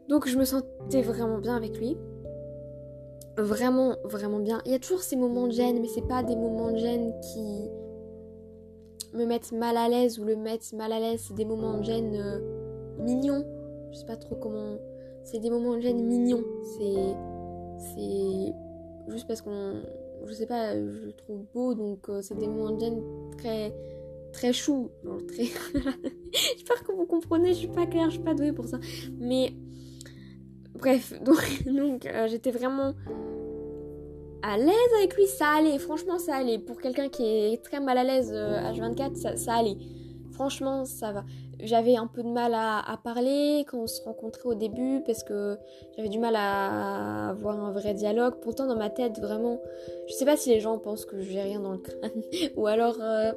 Donc 0.08 0.28
je 0.28 0.36
me 0.36 0.44
sentais 0.44 1.02
vraiment 1.02 1.38
bien 1.38 1.56
avec 1.56 1.78
lui. 1.78 1.96
Vraiment, 3.36 3.96
vraiment 4.04 4.40
bien. 4.40 4.60
Il 4.66 4.72
y 4.72 4.74
a 4.74 4.78
toujours 4.78 5.02
ces 5.02 5.16
moments 5.16 5.46
de 5.46 5.52
gêne, 5.52 5.80
mais 5.80 5.88
c'est 5.88 6.06
pas 6.06 6.22
des 6.22 6.36
moments 6.36 6.70
de 6.70 6.78
gêne 6.78 7.14
qui 7.20 7.70
me 9.14 9.26
mettent 9.26 9.53
mal 9.53 9.76
à 9.76 9.88
l'aise 9.88 10.19
ou 10.19 10.25
le 10.25 10.37
mettent 10.37 10.73
mal 10.73 10.93
à 10.93 11.00
l'aise. 11.00 11.25
C'est 11.29 11.35
des 11.35 11.44
moments 11.44 11.79
de 11.79 11.85
gêne. 11.85 12.17
Euh, 12.17 12.62
mignon. 12.99 13.44
Je 13.91 13.99
sais 13.99 14.06
pas 14.06 14.17
trop 14.17 14.37
comment. 14.37 14.79
C'est 15.25 15.38
des 15.38 15.50
moments 15.50 15.76
de 15.76 15.81
gêne 15.81 16.05
mignons. 16.05 16.44
C'est. 16.76 17.14
C'est. 17.79 18.53
Juste 19.09 19.26
parce 19.26 19.43
qu'on. 19.43 19.82
Je 20.25 20.32
sais 20.35 20.47
pas, 20.47 20.75
je 20.75 21.06
le 21.06 21.12
trouve 21.12 21.44
beau, 21.53 21.75
donc 21.75 22.09
euh, 22.09 22.23
c'est 22.23 22.38
des 22.38 22.47
moments 22.47 22.70
de 22.70 22.81
gêne 22.81 23.03
très. 23.38 23.75
Très 24.32 24.53
chou. 24.53 24.91
très. 25.29 25.44
J'espère 26.32 26.82
que 26.85 26.93
vous 26.93 27.05
comprenez, 27.05 27.49
je 27.49 27.59
suis 27.59 27.69
pas 27.69 27.87
claire, 27.87 28.06
je 28.06 28.14
suis 28.14 28.23
pas 28.23 28.35
douée 28.35 28.53
pour 28.53 28.67
ça. 28.67 28.79
Mais. 29.19 29.53
Bref, 30.75 31.12
donc, 31.23 31.64
donc 31.67 32.06
euh, 32.06 32.26
j'étais 32.29 32.50
vraiment 32.50 32.94
à 34.42 34.56
l'aise 34.58 34.92
avec 34.98 35.14
lui, 35.16 35.26
ça 35.26 35.46
allait, 35.58 35.78
franchement 35.78 36.18
ça 36.18 36.36
allait. 36.36 36.58
Pour 36.58 36.80
quelqu'un 36.80 37.08
qui 37.08 37.24
est 37.24 37.62
très 37.62 37.80
mal 37.80 37.98
à 37.98 38.04
l'aise 38.04 38.32
H24, 38.32 39.12
euh, 39.12 39.14
ça, 39.14 39.36
ça, 39.36 39.54
allait. 39.54 39.76
Franchement, 40.32 40.84
ça 40.84 41.12
va 41.12 41.25
j'avais 41.62 41.96
un 41.96 42.06
peu 42.06 42.22
de 42.22 42.28
mal 42.28 42.52
à, 42.54 42.99
parler 43.02 43.64
quand 43.68 43.78
on 43.78 43.87
se 43.87 44.02
rencontrait 44.02 44.49
au 44.49 44.54
début 44.54 45.00
parce 45.06 45.22
que 45.22 45.56
j'avais 45.96 46.08
du 46.08 46.18
mal 46.18 46.34
à 46.37 47.30
avoir 47.30 47.64
un 47.64 47.72
vrai 47.72 47.94
dialogue. 47.94 48.34
Pourtant, 48.42 48.66
dans 48.66 48.76
ma 48.76 48.90
tête, 48.90 49.18
vraiment, 49.20 49.61
je 50.08 50.12
sais 50.12 50.25
pas 50.25 50.37
si 50.37 50.50
les 50.50 50.61
gens 50.61 50.78
pensent 50.78 51.04
que 51.04 51.20
j'ai 51.20 51.40
rien 51.40 51.61
dans 51.61 51.72
le 51.72 51.78
crâne 51.78 52.22
ou 52.56 52.66
alors. 52.66 52.96
Euh, 53.00 53.32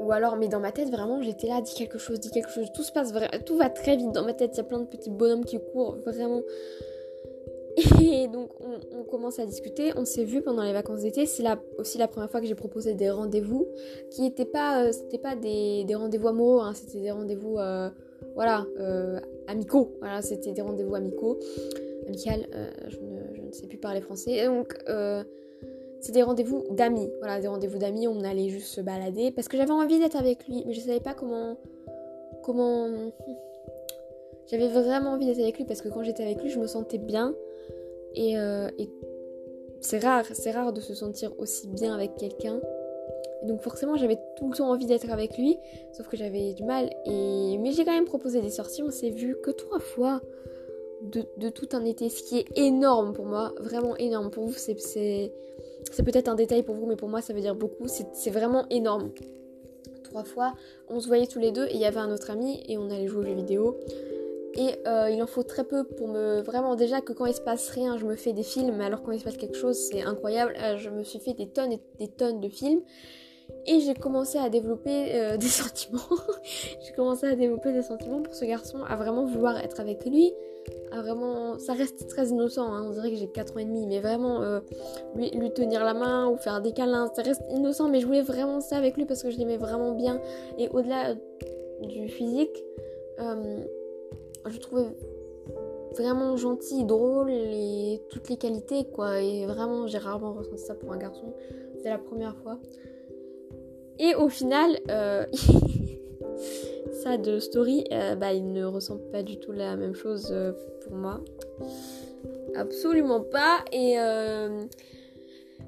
ou 0.00 0.12
alors, 0.12 0.36
mais 0.36 0.48
dans 0.48 0.60
ma 0.60 0.72
tête, 0.72 0.90
vraiment, 0.90 1.20
j'étais 1.22 1.48
là, 1.48 1.60
dis 1.60 1.74
quelque 1.74 1.98
chose, 1.98 2.18
dis 2.18 2.30
quelque 2.30 2.50
chose. 2.50 2.68
Tout 2.72 2.82
se 2.82 2.92
passe, 2.92 3.12
tout 3.44 3.56
va 3.56 3.68
très 3.68 3.96
vite 3.96 4.12
dans 4.12 4.24
ma 4.24 4.32
tête. 4.32 4.52
Il 4.54 4.58
y 4.58 4.60
a 4.60 4.64
plein 4.64 4.78
de 4.78 4.86
petits 4.86 5.10
bonhommes 5.10 5.44
qui 5.44 5.58
courent, 5.72 5.96
vraiment. 6.04 6.40
Et 8.00 8.28
donc 8.28 8.50
on, 8.60 9.04
commence 9.04 9.38
à 9.38 9.46
discuter, 9.46 9.92
on 9.96 10.04
s'est 10.04 10.24
vu 10.24 10.42
pendant 10.42 10.62
les 10.62 10.72
vacances 10.72 11.00
d'été, 11.00 11.26
c'est 11.26 11.44
aussi 11.78 11.98
la 11.98 12.08
première 12.08 12.30
fois 12.30 12.40
que 12.40 12.46
j'ai 12.46 12.54
proposé 12.54 12.94
des 12.94 13.10
rendez-vous 13.10 13.66
qui 14.10 14.22
n'étaient 14.22 14.44
pas, 14.44 14.84
euh, 14.84 14.92
c'était 14.92 15.18
pas 15.18 15.34
des, 15.36 15.86
rendez-vous 15.94 16.28
amoureux, 16.28 16.60
hein, 16.62 16.72
c'était 16.74 17.00
des 17.00 17.10
rendez-vous 17.10 17.58
euh, 17.58 17.88
voilà, 18.34 18.66
euh, 18.78 19.20
amicaux, 19.46 19.92
voilà, 20.00 20.22
c'était 20.22 20.52
des 20.52 20.62
rendez-vous 20.62 20.94
amicaux, 20.94 21.38
amical, 22.06 22.46
je 22.88 22.98
ne, 22.98 23.52
sais 23.52 23.66
plus 23.66 23.78
parler 23.78 24.00
français, 24.00 24.32
et 24.32 24.46
donc 24.46 24.76
c'est 26.00 26.12
des 26.12 26.22
rendez-vous 26.22 26.64
d'amis, 26.70 27.10
voilà, 27.20 27.40
des 27.40 27.48
rendez-vous 27.48 27.78
d'amis, 27.78 28.08
on 28.08 28.22
allait 28.22 28.48
juste 28.48 28.68
se 28.68 28.80
balader 28.80 29.30
parce 29.30 29.48
que 29.48 29.56
j'avais 29.56 29.72
envie 29.72 29.98
d'être 29.98 30.16
avec 30.16 30.46
lui, 30.46 30.64
mais 30.66 30.74
je 30.74 30.80
savais 30.80 31.00
pas 31.00 31.14
comment, 31.14 31.56
comment, 32.42 32.88
j'avais 34.50 34.68
vraiment 34.68 35.10
envie 35.10 35.26
d'être 35.26 35.40
avec 35.40 35.58
lui 35.58 35.64
parce 35.64 35.80
que 35.80 35.88
quand 35.88 36.02
j'étais 36.02 36.22
avec 36.22 36.42
lui, 36.42 36.50
je 36.50 36.58
me 36.58 36.66
sentais 36.66 36.98
bien. 36.98 37.34
Euh, 38.18 38.68
et, 38.78 38.88
c'est 39.80 39.98
rare, 39.98 40.24
c'est 40.32 40.50
rare 40.50 40.72
de 40.72 40.80
se 40.80 40.94
sentir 40.94 41.32
aussi 41.38 41.68
bien 41.68 41.94
avec 41.94 42.16
quelqu'un. 42.16 42.60
donc 43.44 43.62
forcément 43.62 43.96
j'avais 43.96 44.18
tout 44.36 44.50
le 44.50 44.56
temps 44.56 44.70
envie 44.70 44.86
d'être 44.86 45.08
avec 45.10 45.38
lui, 45.38 45.56
sauf 45.92 46.08
que 46.08 46.16
j'avais 46.16 46.52
du 46.54 46.64
mal. 46.64 46.90
Mais 47.06 47.70
j'ai 47.72 47.84
quand 47.84 47.92
même 47.92 48.04
proposé 48.04 48.40
des 48.40 48.50
sorties. 48.50 48.82
On 48.82 48.90
s'est 48.90 49.10
vu 49.10 49.36
que 49.42 49.50
trois 49.50 49.78
fois 49.78 50.20
de, 51.02 51.48
tout 51.48 51.68
un 51.72 51.84
été, 51.84 52.08
ce 52.08 52.24
qui 52.24 52.38
est 52.38 52.58
énorme 52.58 53.12
pour 53.12 53.24
moi, 53.24 53.54
vraiment 53.60 53.96
énorme. 53.96 54.30
Pour 54.30 54.46
vous 54.46 54.54
c'est 54.54 54.76
c'est 55.92 56.02
peut-être 56.02 56.28
un 56.28 56.34
détail 56.34 56.64
pour 56.64 56.74
vous, 56.74 56.86
mais 56.86 56.96
pour 56.96 57.08
moi 57.08 57.20
ça 57.20 57.32
veut 57.32 57.40
dire 57.40 57.54
beaucoup. 57.54 57.86
C'est 57.86 58.30
vraiment 58.30 58.66
énorme. 58.70 59.12
Trois 60.02 60.24
fois, 60.24 60.54
on 60.88 61.00
se 61.00 61.06
voyait 61.06 61.26
tous 61.26 61.38
les 61.38 61.52
deux 61.52 61.66
et 61.66 61.74
il 61.74 61.80
y 61.80 61.84
avait 61.84 62.00
un 62.00 62.10
autre 62.10 62.30
ami 62.30 62.62
et 62.66 62.78
on 62.78 62.90
allait 62.90 63.06
jouer 63.06 63.20
aux 63.20 63.26
jeux 63.26 63.34
vidéo. 63.34 63.78
Et 64.58 64.74
euh, 64.88 65.08
il 65.08 65.22
en 65.22 65.28
faut 65.28 65.44
très 65.44 65.62
peu 65.62 65.84
pour 65.84 66.08
me... 66.08 66.40
Vraiment 66.40 66.74
déjà 66.74 67.00
que 67.00 67.12
quand 67.12 67.26
il 67.26 67.34
se 67.34 67.40
passe 67.40 67.70
rien, 67.70 67.96
je 67.96 68.04
me 68.04 68.16
fais 68.16 68.32
des 68.32 68.42
films, 68.42 68.80
alors 68.80 69.04
quand 69.04 69.12
il 69.12 69.20
se 69.20 69.24
passe 69.24 69.36
quelque 69.36 69.56
chose, 69.56 69.76
c'est 69.76 70.02
incroyable. 70.02 70.52
Euh, 70.60 70.76
je 70.76 70.90
me 70.90 71.04
suis 71.04 71.20
fait 71.20 71.32
des 71.32 71.46
tonnes 71.46 71.70
et 71.70 71.80
des 72.00 72.08
tonnes 72.08 72.40
de 72.40 72.48
films. 72.48 72.80
Et 73.66 73.78
j'ai 73.78 73.94
commencé 73.94 74.36
à 74.36 74.48
développer 74.48 75.14
euh, 75.14 75.36
des 75.38 75.46
sentiments. 75.46 76.00
j'ai 76.84 76.92
commencé 76.92 77.26
à 77.26 77.36
développer 77.36 77.72
des 77.72 77.82
sentiments 77.82 78.20
pour 78.20 78.34
ce 78.34 78.44
garçon, 78.46 78.78
à 78.82 78.96
vraiment 78.96 79.26
vouloir 79.26 79.56
être 79.58 79.78
avec 79.78 80.04
lui. 80.04 80.34
À 80.90 81.02
vraiment... 81.02 81.56
Ça 81.60 81.74
reste 81.74 82.08
très 82.08 82.26
innocent, 82.26 82.66
hein. 82.72 82.84
on 82.88 82.90
dirait 82.90 83.10
que 83.10 83.16
j'ai 83.16 83.28
4 83.28 83.54
ans 83.54 83.60
et 83.60 83.64
demi, 83.64 83.86
mais 83.86 84.00
vraiment 84.00 84.60
lui, 85.14 85.30
lui, 85.30 85.52
tenir 85.52 85.84
la 85.84 85.94
main 85.94 86.28
ou 86.28 86.36
faire 86.36 86.60
des 86.60 86.72
câlins, 86.72 87.08
ça 87.14 87.22
reste 87.22 87.42
innocent, 87.48 87.88
mais 87.88 88.00
je 88.00 88.06
voulais 88.06 88.22
vraiment 88.22 88.60
ça 88.60 88.76
avec 88.76 88.96
lui 88.96 89.04
parce 89.04 89.22
que 89.22 89.30
je 89.30 89.38
l'aimais 89.38 89.56
vraiment 89.56 89.92
bien. 89.92 90.20
Et 90.58 90.68
au-delà 90.70 91.14
du 91.82 92.08
physique, 92.08 92.64
je 94.46 94.58
trouvais 94.58 94.86
vraiment 95.96 96.36
gentil, 96.36 96.84
drôle 96.84 97.30
et 97.30 98.00
toutes 98.10 98.28
les 98.28 98.36
qualités 98.36 98.84
quoi. 98.84 99.20
Et 99.20 99.46
vraiment, 99.46 99.86
j'ai 99.86 99.98
rarement 99.98 100.34
ressenti 100.34 100.62
ça 100.62 100.74
pour 100.74 100.92
un 100.92 100.98
garçon. 100.98 101.34
C'est 101.82 101.90
la 101.90 101.98
première 101.98 102.36
fois. 102.36 102.58
Et 103.98 104.14
au 104.14 104.28
final, 104.28 104.78
euh, 104.90 105.26
ça 107.02 107.16
de 107.18 107.38
story, 107.38 107.84
euh, 107.92 108.14
bah, 108.14 108.32
il 108.32 108.52
ne 108.52 108.64
ressent 108.64 108.98
pas 109.12 109.22
du 109.22 109.38
tout 109.38 109.52
la 109.52 109.76
même 109.76 109.94
chose 109.94 110.28
euh, 110.30 110.52
pour 110.84 110.94
moi. 110.94 111.20
Absolument 112.54 113.20
pas. 113.20 113.64
Et 113.72 113.96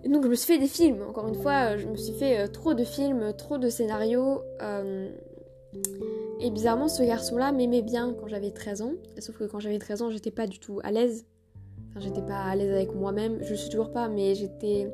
donc 0.08 0.24
je 0.24 0.28
me 0.28 0.34
suis 0.34 0.54
fait 0.54 0.58
des 0.58 0.68
films. 0.68 1.02
Encore 1.08 1.28
une 1.28 1.34
fois, 1.34 1.76
je 1.76 1.86
me 1.86 1.96
suis 1.96 2.14
fait 2.14 2.48
trop 2.48 2.74
de 2.74 2.84
films, 2.84 3.32
trop 3.36 3.58
de 3.58 3.68
scénarios. 3.68 4.40
Et 6.42 6.50
bizarrement, 6.50 6.88
ce 6.88 7.02
garçon-là 7.02 7.52
m'aimait 7.52 7.82
bien 7.82 8.14
quand 8.18 8.26
j'avais 8.26 8.50
13 8.50 8.80
ans. 8.80 8.92
Sauf 9.18 9.36
que 9.36 9.44
quand 9.44 9.60
j'avais 9.60 9.78
13 9.78 10.02
ans, 10.02 10.10
j'étais 10.10 10.30
pas 10.30 10.46
du 10.46 10.58
tout 10.58 10.80
à 10.82 10.90
l'aise. 10.90 11.26
Enfin, 11.90 12.00
j'étais 12.00 12.22
pas 12.22 12.42
à 12.44 12.56
l'aise 12.56 12.72
avec 12.72 12.94
moi-même. 12.94 13.38
Je 13.42 13.54
suis 13.54 13.68
toujours 13.68 13.92
pas, 13.92 14.08
mais 14.08 14.34
j'étais 14.34 14.90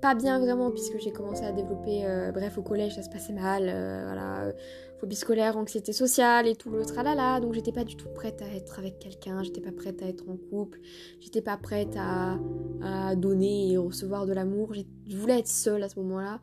pas 0.00 0.16
bien 0.16 0.40
vraiment 0.40 0.72
puisque 0.72 0.98
j'ai 0.98 1.12
commencé 1.12 1.44
à 1.44 1.52
développer. 1.52 2.04
Euh, 2.04 2.32
bref, 2.32 2.58
au 2.58 2.62
collège, 2.62 2.96
ça 2.96 3.04
se 3.04 3.10
passait 3.10 3.32
mal. 3.32 3.68
Euh, 3.68 4.02
voilà, 4.06 4.52
phobie 4.98 5.14
scolaire, 5.14 5.56
anxiété 5.56 5.92
sociale 5.92 6.48
et 6.48 6.56
tout 6.56 6.70
le 6.70 6.84
tralala. 6.84 7.38
Donc, 7.38 7.54
j'étais 7.54 7.72
pas 7.72 7.84
du 7.84 7.94
tout 7.94 8.08
prête 8.08 8.42
à 8.42 8.56
être 8.56 8.80
avec 8.80 8.98
quelqu'un. 8.98 9.40
J'étais 9.44 9.60
pas 9.60 9.70
prête 9.72 10.02
à 10.02 10.06
être 10.06 10.24
en 10.28 10.36
couple. 10.36 10.80
J'étais 11.20 11.42
pas 11.42 11.56
prête 11.56 11.94
à, 11.96 12.38
à 12.82 13.14
donner 13.14 13.70
et 13.70 13.76
recevoir 13.76 14.26
de 14.26 14.32
l'amour. 14.32 14.74
Je 14.74 15.16
voulais 15.16 15.38
être 15.38 15.48
seule 15.48 15.84
à 15.84 15.88
ce 15.88 16.00
moment-là. 16.00 16.40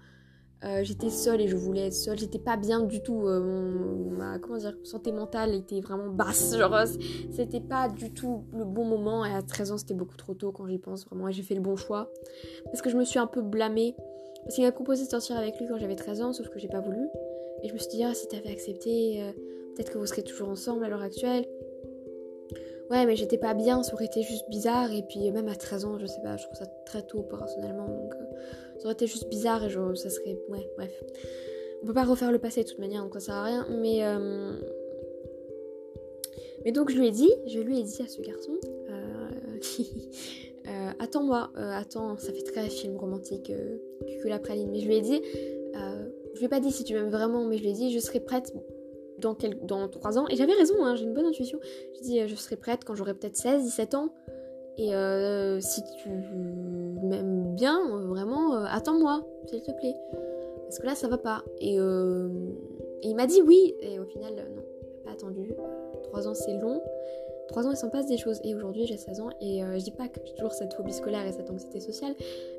Euh, 0.63 0.83
j'étais 0.83 1.09
seule 1.09 1.41
et 1.41 1.47
je 1.47 1.55
voulais 1.55 1.87
être 1.87 1.93
seule. 1.93 2.19
J'étais 2.19 2.39
pas 2.39 2.55
bien 2.55 2.81
du 2.81 3.01
tout. 3.01 3.27
Euh, 3.27 3.39
mon, 3.39 4.11
ma 4.11 4.37
comment 4.37 4.57
dire, 4.57 4.77
santé 4.83 5.11
mentale 5.11 5.55
était 5.55 5.79
vraiment 5.81 6.09
basse. 6.09 6.55
Genre, 6.57 6.83
c'était 7.31 7.59
pas 7.59 7.89
du 7.89 8.13
tout 8.13 8.43
le 8.53 8.63
bon 8.63 8.85
moment. 8.85 9.25
Et 9.25 9.33
à 9.33 9.41
13 9.41 9.71
ans, 9.71 9.77
c'était 9.77 9.95
beaucoup 9.95 10.17
trop 10.17 10.35
tôt 10.35 10.51
quand 10.51 10.67
j'y 10.67 10.77
pense 10.77 11.05
vraiment. 11.05 11.27
Et 11.27 11.33
j'ai 11.33 11.41
fait 11.41 11.55
le 11.55 11.61
bon 11.61 11.75
choix. 11.75 12.11
Parce 12.65 12.81
que 12.81 12.89
je 12.89 12.97
me 12.97 13.03
suis 13.03 13.17
un 13.17 13.27
peu 13.27 13.41
blâmée. 13.41 13.95
Parce 14.43 14.55
qu'il 14.55 14.63
m'a 14.63 14.71
proposé 14.71 15.05
de 15.05 15.09
sortir 15.09 15.37
avec 15.37 15.59
lui 15.59 15.67
quand 15.67 15.77
j'avais 15.77 15.95
13 15.95 16.21
ans, 16.21 16.33
sauf 16.33 16.49
que 16.49 16.59
j'ai 16.59 16.67
pas 16.67 16.79
voulu. 16.79 17.07
Et 17.63 17.67
je 17.67 17.73
me 17.73 17.77
suis 17.77 17.89
dit, 17.89 18.03
ah, 18.03 18.13
si 18.13 18.27
t'avais 18.27 18.49
accepté, 18.49 19.21
euh, 19.21 19.31
peut-être 19.75 19.91
que 19.91 19.97
vous 19.97 20.05
serez 20.05 20.23
toujours 20.23 20.49
ensemble 20.49 20.83
à 20.83 20.89
l'heure 20.89 21.01
actuelle. 21.01 21.45
Ouais, 22.89 23.05
mais 23.05 23.15
j'étais 23.15 23.37
pas 23.37 23.53
bien, 23.53 23.83
ça 23.83 23.93
aurait 23.93 24.05
été 24.05 24.21
juste 24.21 24.49
bizarre. 24.49 24.91
Et 24.91 25.03
puis, 25.03 25.31
même 25.31 25.47
à 25.47 25.55
13 25.55 25.85
ans, 25.85 25.97
je 25.97 26.05
sais 26.05 26.21
pas, 26.21 26.37
je 26.37 26.43
trouve 26.43 26.57
ça 26.57 26.65
très 26.85 27.03
tôt 27.03 27.21
personnellement. 27.21 27.87
Donc, 27.87 28.13
ça 28.81 28.85
aurait 28.85 28.93
été 28.93 29.05
juste 29.05 29.29
bizarre 29.29 29.63
et 29.63 29.69
genre, 29.69 29.95
ça 29.95 30.09
serait. 30.09 30.39
Ouais, 30.49 30.67
bref. 30.75 30.91
On 31.83 31.85
peut 31.85 31.93
pas 31.93 32.03
refaire 32.03 32.31
le 32.31 32.39
passé 32.39 32.63
de 32.63 32.67
toute 32.67 32.79
manière, 32.79 33.03
donc 33.03 33.13
ça 33.13 33.19
sert 33.19 33.35
à 33.35 33.43
rien. 33.43 33.67
Mais. 33.69 34.03
Euh, 34.03 34.53
mais 36.65 36.71
donc 36.71 36.89
je 36.89 36.97
lui 36.97 37.07
ai 37.07 37.11
dit, 37.11 37.31
je 37.45 37.59
lui 37.59 37.79
ai 37.79 37.83
dit 37.83 38.01
à 38.01 38.07
ce 38.07 38.21
garçon, 38.21 38.53
euh... 38.89 39.29
euh 40.67 40.91
attends-moi, 40.99 41.51
euh, 41.57 41.71
attends, 41.73 42.17
ça 42.17 42.31
fait 42.33 42.43
très 42.43 42.69
film 42.69 42.97
romantique, 42.97 43.51
que 43.51 44.27
la 44.27 44.39
praline, 44.39 44.69
mais 44.71 44.79
je 44.79 44.87
lui 44.87 44.95
ai 44.95 45.01
dit, 45.01 45.21
je 45.73 46.37
lui 46.37 46.45
ai 46.45 46.49
pas 46.49 46.59
dit 46.59 46.71
si 46.71 46.83
tu 46.83 46.93
m'aimes 46.93 47.09
vraiment, 47.09 47.45
mais 47.45 47.57
je 47.57 47.63
lui 47.63 47.69
ai 47.69 47.73
dit, 47.73 47.91
je 47.91 47.99
serai 47.99 48.19
prête 48.19 48.53
dans, 49.17 49.33
quel... 49.33 49.59
dans 49.65 49.87
3 49.87 50.19
ans, 50.19 50.27
et 50.29 50.35
j'avais 50.35 50.53
raison, 50.53 50.85
hein, 50.85 50.95
j'ai 50.95 51.05
une 51.05 51.13
bonne 51.13 51.25
intuition, 51.25 51.59
je 51.95 52.01
dit, 52.01 52.27
je 52.27 52.35
serai 52.35 52.57
prête 52.57 52.83
quand 52.85 52.93
j'aurai 52.93 53.15
peut-être 53.15 53.37
16, 53.37 53.63
17 53.63 53.95
ans, 53.95 54.13
et 54.77 54.95
euh, 54.95 55.59
si 55.59 55.81
tu 56.01 56.09
bien, 57.55 57.79
vraiment, 58.07 58.55
euh, 58.55 58.65
attends-moi, 58.69 59.25
s'il 59.45 59.61
te 59.61 59.71
plaît. 59.71 59.95
Parce 60.63 60.79
que 60.79 60.85
là, 60.85 60.95
ça 60.95 61.07
va 61.07 61.17
pas. 61.17 61.43
Et, 61.59 61.79
euh, 61.79 62.29
il 63.03 63.15
m'a 63.15 63.27
dit 63.27 63.41
oui. 63.41 63.75
Et 63.81 63.99
au 63.99 64.05
final, 64.05 64.35
non, 64.35 64.63
pas 65.03 65.11
attendu. 65.11 65.53
Trois 66.03 66.27
ans, 66.27 66.33
c'est 66.33 66.57
long. 66.57 66.81
Trois 67.47 67.67
ans, 67.67 67.71
il 67.71 67.77
s'en 67.77 67.89
passe 67.89 68.07
des 68.07 68.17
choses. 68.17 68.39
Et 68.43 68.55
aujourd'hui, 68.55 68.85
j'ai 68.85 68.97
16 68.97 69.19
ans. 69.19 69.29
Et 69.41 69.59
je 69.59 69.83
dis 69.83 69.91
pas 69.91 70.07
que 70.07 70.19
j'ai 70.25 70.33
toujours 70.35 70.53
cette 70.53 70.73
phobie 70.73 70.93
scolaire 70.93 71.25
et 71.27 71.33
cette 71.33 71.49
anxiété 71.49 71.81
sociale. 71.81 72.15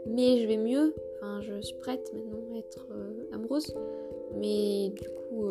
Mais 0.07 0.39
je 0.39 0.47
vais 0.47 0.59
mieux. 0.59 0.95
Enfin, 1.17 1.41
je 1.41 1.63
suis 1.63 1.77
prête 1.77 2.13
maintenant 2.13 2.41
à 2.55 2.59
être 2.59 2.87
amoureuse. 3.33 3.75
Mais 4.35 4.91
du 4.91 5.09
coup, 5.09 5.47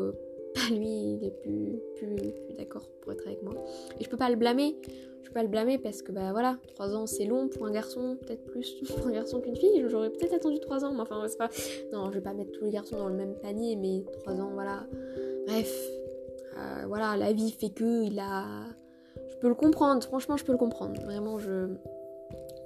pas 0.54 0.74
lui, 0.74 1.16
il 1.16 1.24
est 1.24 1.42
plus, 1.42 1.80
plus, 1.96 2.16
plus 2.16 2.54
d'accord 2.58 2.88
pour 3.02 3.12
être 3.12 3.26
avec 3.28 3.42
moi. 3.44 3.54
Et 4.00 4.04
je 4.04 4.10
peux 4.10 4.18
pas 4.18 4.30
le 4.30 4.36
blâmer 4.36 4.76
je 5.22 5.28
peux 5.28 5.34
pas 5.34 5.44
le 5.44 5.50
blâmer 5.50 5.78
parce 5.78 6.02
que 6.02 6.12
bah 6.12 6.32
voilà, 6.32 6.58
3 6.68 6.96
ans 6.96 7.06
c'est 7.06 7.26
long 7.26 7.48
pour 7.48 7.66
un 7.66 7.72
garçon, 7.72 8.18
peut-être 8.22 8.44
plus 8.46 8.82
pour 8.88 9.08
un 9.08 9.12
garçon 9.12 9.40
qu'une 9.40 9.56
fille. 9.56 9.86
J'aurais 9.88 10.10
peut-être 10.10 10.34
attendu 10.34 10.60
3 10.60 10.86
ans, 10.86 10.94
mais 10.94 11.02
enfin 11.02 11.24
c'est 11.28 11.38
pas. 11.38 11.50
Non, 11.94 12.10
je 12.10 12.16
vais 12.16 12.22
pas 12.22 12.34
mettre 12.34 12.52
tous 12.52 12.66
les 12.66 12.72
garçons 12.72 12.98
dans 12.98 13.08
le 13.08 13.16
même 13.16 13.36
panier, 13.36 13.76
mais 13.76 14.04
3 14.22 14.42
ans, 14.42 14.52
voilà. 14.54 14.86
Bref, 15.48 15.74
euh, 16.58 16.86
voilà, 16.88 17.18
la 17.18 17.34
vie 17.34 17.52
fait 17.52 17.70
que 17.70 18.04
il 18.04 18.20
a. 18.20 18.46
Je 19.30 19.36
peux 19.38 19.48
le 19.48 19.56
comprendre, 19.56 20.04
franchement, 20.04 20.38
je 20.38 20.46
peux 20.46 20.52
le 20.52 20.58
comprendre. 20.58 21.02
Vraiment, 21.04 21.38
je. 21.38 21.68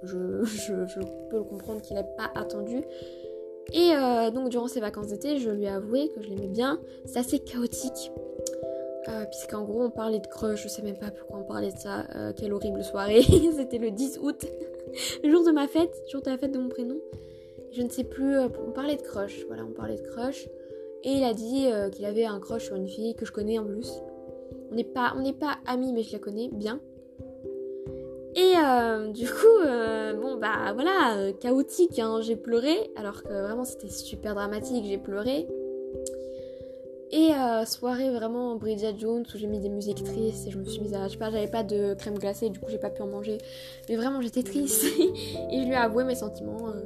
Je, 0.03 0.17
peux 1.29 1.37
le 1.37 1.43
comprendre 1.43 1.81
qu'il 1.81 1.95
n'a 1.95 2.03
pas 2.03 2.31
attendu. 2.35 2.83
Et 3.73 3.91
euh, 3.93 4.31
donc 4.31 4.49
durant 4.49 4.67
ses 4.67 4.79
vacances 4.79 5.07
d'été, 5.07 5.37
je 5.37 5.49
lui 5.49 5.63
ai 5.63 5.69
avoué 5.69 6.09
que 6.09 6.21
je 6.21 6.29
l'aimais 6.29 6.47
bien. 6.47 6.79
C'est 7.05 7.19
assez 7.19 7.39
chaotique. 7.39 8.11
Euh, 9.07 9.25
puisqu'en 9.25 9.63
gros 9.63 9.83
on 9.83 9.91
parlait 9.91 10.19
de 10.19 10.25
crush, 10.25 10.63
je 10.63 10.67
sais 10.67 10.81
même 10.81 10.97
pas 10.97 11.11
pourquoi 11.11 11.39
on 11.39 11.43
parlait 11.43 11.71
de 11.71 11.77
ça, 11.77 12.07
euh, 12.15 12.33
quelle 12.35 12.51
horrible 12.53 12.83
soirée, 12.83 13.21
c'était 13.55 13.77
le 13.77 13.91
10 13.91 14.17
août, 14.23 14.47
le 15.23 15.29
jour 15.29 15.45
de 15.45 15.51
ma 15.51 15.67
fête, 15.67 15.95
jour 16.11 16.23
de 16.23 16.29
la 16.31 16.39
fête 16.39 16.51
de 16.51 16.57
mon 16.57 16.69
prénom, 16.69 16.97
je 17.71 17.83
ne 17.83 17.89
sais 17.89 18.03
plus, 18.03 18.39
on 18.39 18.71
parlait 18.71 18.95
de 18.95 19.03
crush, 19.03 19.45
voilà 19.45 19.63
on 19.63 19.73
parlait 19.73 19.97
de 19.97 20.01
crush, 20.01 20.47
et 21.03 21.11
il 21.11 21.23
a 21.23 21.35
dit 21.35 21.67
qu'il 21.91 22.05
avait 22.05 22.25
un 22.25 22.39
crush 22.39 22.65
sur 22.65 22.75
une 22.75 22.87
fille 22.87 23.13
que 23.13 23.27
je 23.27 23.31
connais 23.31 23.59
en 23.59 23.65
plus, 23.65 23.91
on 24.71 24.73
n'est 24.73 24.83
pas, 24.83 25.13
on 25.15 25.21
n'est 25.21 25.33
pas 25.33 25.59
amis 25.67 25.93
mais 25.93 26.01
je 26.01 26.11
la 26.11 26.17
connais 26.17 26.49
bien, 26.51 26.79
et 28.35 28.53
du 29.13 29.27
coup, 29.27 29.63
bon 30.21 30.37
bah 30.37 30.73
voilà, 30.73 31.31
chaotique, 31.39 31.99
hein, 31.99 32.19
j'ai 32.21 32.35
pleuré, 32.35 32.91
alors 32.95 33.23
que 33.23 33.29
vraiment 33.29 33.63
c'était 33.63 33.89
super 33.89 34.35
dramatique, 34.35 34.85
j'ai 34.85 34.97
pleuré, 34.97 35.47
et 37.11 37.31
euh, 37.33 37.63
soirée 37.65 38.11
vraiment 38.11 38.55
Bridget 38.55 38.95
Jones 38.97 39.23
où 39.33 39.37
j'ai 39.37 39.47
mis 39.47 39.59
des 39.59 39.69
musiques 39.69 40.03
tristes 40.03 40.47
et 40.47 40.51
je 40.51 40.57
me 40.57 40.65
suis 40.65 40.81
mise 40.81 40.93
à. 40.93 41.07
Je 41.07 41.13
sais 41.13 41.17
pas, 41.17 41.29
j'avais 41.29 41.47
pas 41.47 41.63
de 41.63 41.93
crème 41.93 42.17
glacée, 42.17 42.49
du 42.49 42.59
coup 42.59 42.69
j'ai 42.69 42.79
pas 42.79 42.89
pu 42.89 43.01
en 43.01 43.07
manger. 43.07 43.37
Mais 43.87 43.95
vraiment 43.95 44.21
j'étais 44.21 44.43
triste 44.43 44.83
et 45.51 45.61
je 45.61 45.65
lui 45.65 45.71
ai 45.71 45.75
avoué 45.75 46.03
mes 46.03 46.15
sentiments. 46.15 46.67
Euh. 46.67 46.81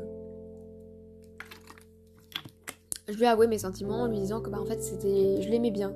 Je 3.07 3.15
lui 3.15 3.23
ai 3.23 3.27
avoué 3.27 3.47
mes 3.47 3.57
sentiments 3.57 4.01
en 4.01 4.07
lui 4.07 4.19
disant 4.19 4.41
que 4.41 4.49
bah 4.49 4.59
en 4.61 4.65
fait 4.65 4.81
c'était. 4.83 5.41
Je 5.41 5.49
l'aimais 5.49 5.71
bien. 5.71 5.95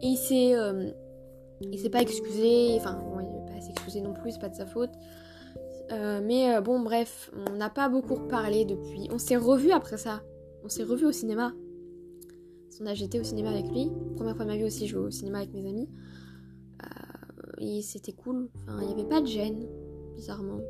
Et 0.00 0.06
il 0.06 0.16
s'est. 0.16 0.54
Euh, 0.54 0.90
il 1.60 1.78
s'est 1.78 1.90
pas 1.90 2.02
excusé, 2.02 2.76
enfin 2.76 3.02
s'excuser 3.86 4.00
non 4.00 4.12
plus, 4.12 4.32
c'est 4.32 4.40
pas 4.40 4.48
de 4.48 4.54
sa 4.54 4.66
faute. 4.66 4.92
mais 5.90 6.60
bon, 6.60 6.80
bref, 6.80 7.30
on 7.48 7.56
n'a 7.56 7.70
pas 7.70 7.88
beaucoup 7.88 8.14
reparlé 8.14 8.64
depuis. 8.64 9.08
On 9.10 9.18
s'est 9.18 9.36
revu 9.36 9.70
après 9.70 9.96
ça. 9.96 10.22
On 10.64 10.68
s'est 10.68 10.84
revu 10.84 11.06
au 11.06 11.12
cinéma 11.12 11.52
son 12.76 12.86
âge, 12.86 12.98
j'étais 12.98 13.18
au 13.18 13.24
cinéma 13.24 13.50
avec 13.50 13.70
lui. 13.70 13.90
Première 14.16 14.36
fois 14.36 14.44
de 14.44 14.50
ma 14.50 14.56
vie 14.56 14.64
aussi, 14.64 14.86
je 14.86 14.98
vais 14.98 15.06
au 15.06 15.10
cinéma 15.10 15.38
avec 15.38 15.52
mes 15.54 15.66
amis. 15.66 15.88
Euh, 16.82 16.86
et 17.58 17.80
c'était 17.80 18.12
cool. 18.12 18.50
Enfin, 18.54 18.80
il 18.82 18.88
n'y 18.88 18.92
avait 18.92 19.08
pas 19.08 19.22
de 19.22 19.26
gêne, 19.26 19.66
bizarrement. 20.14 20.60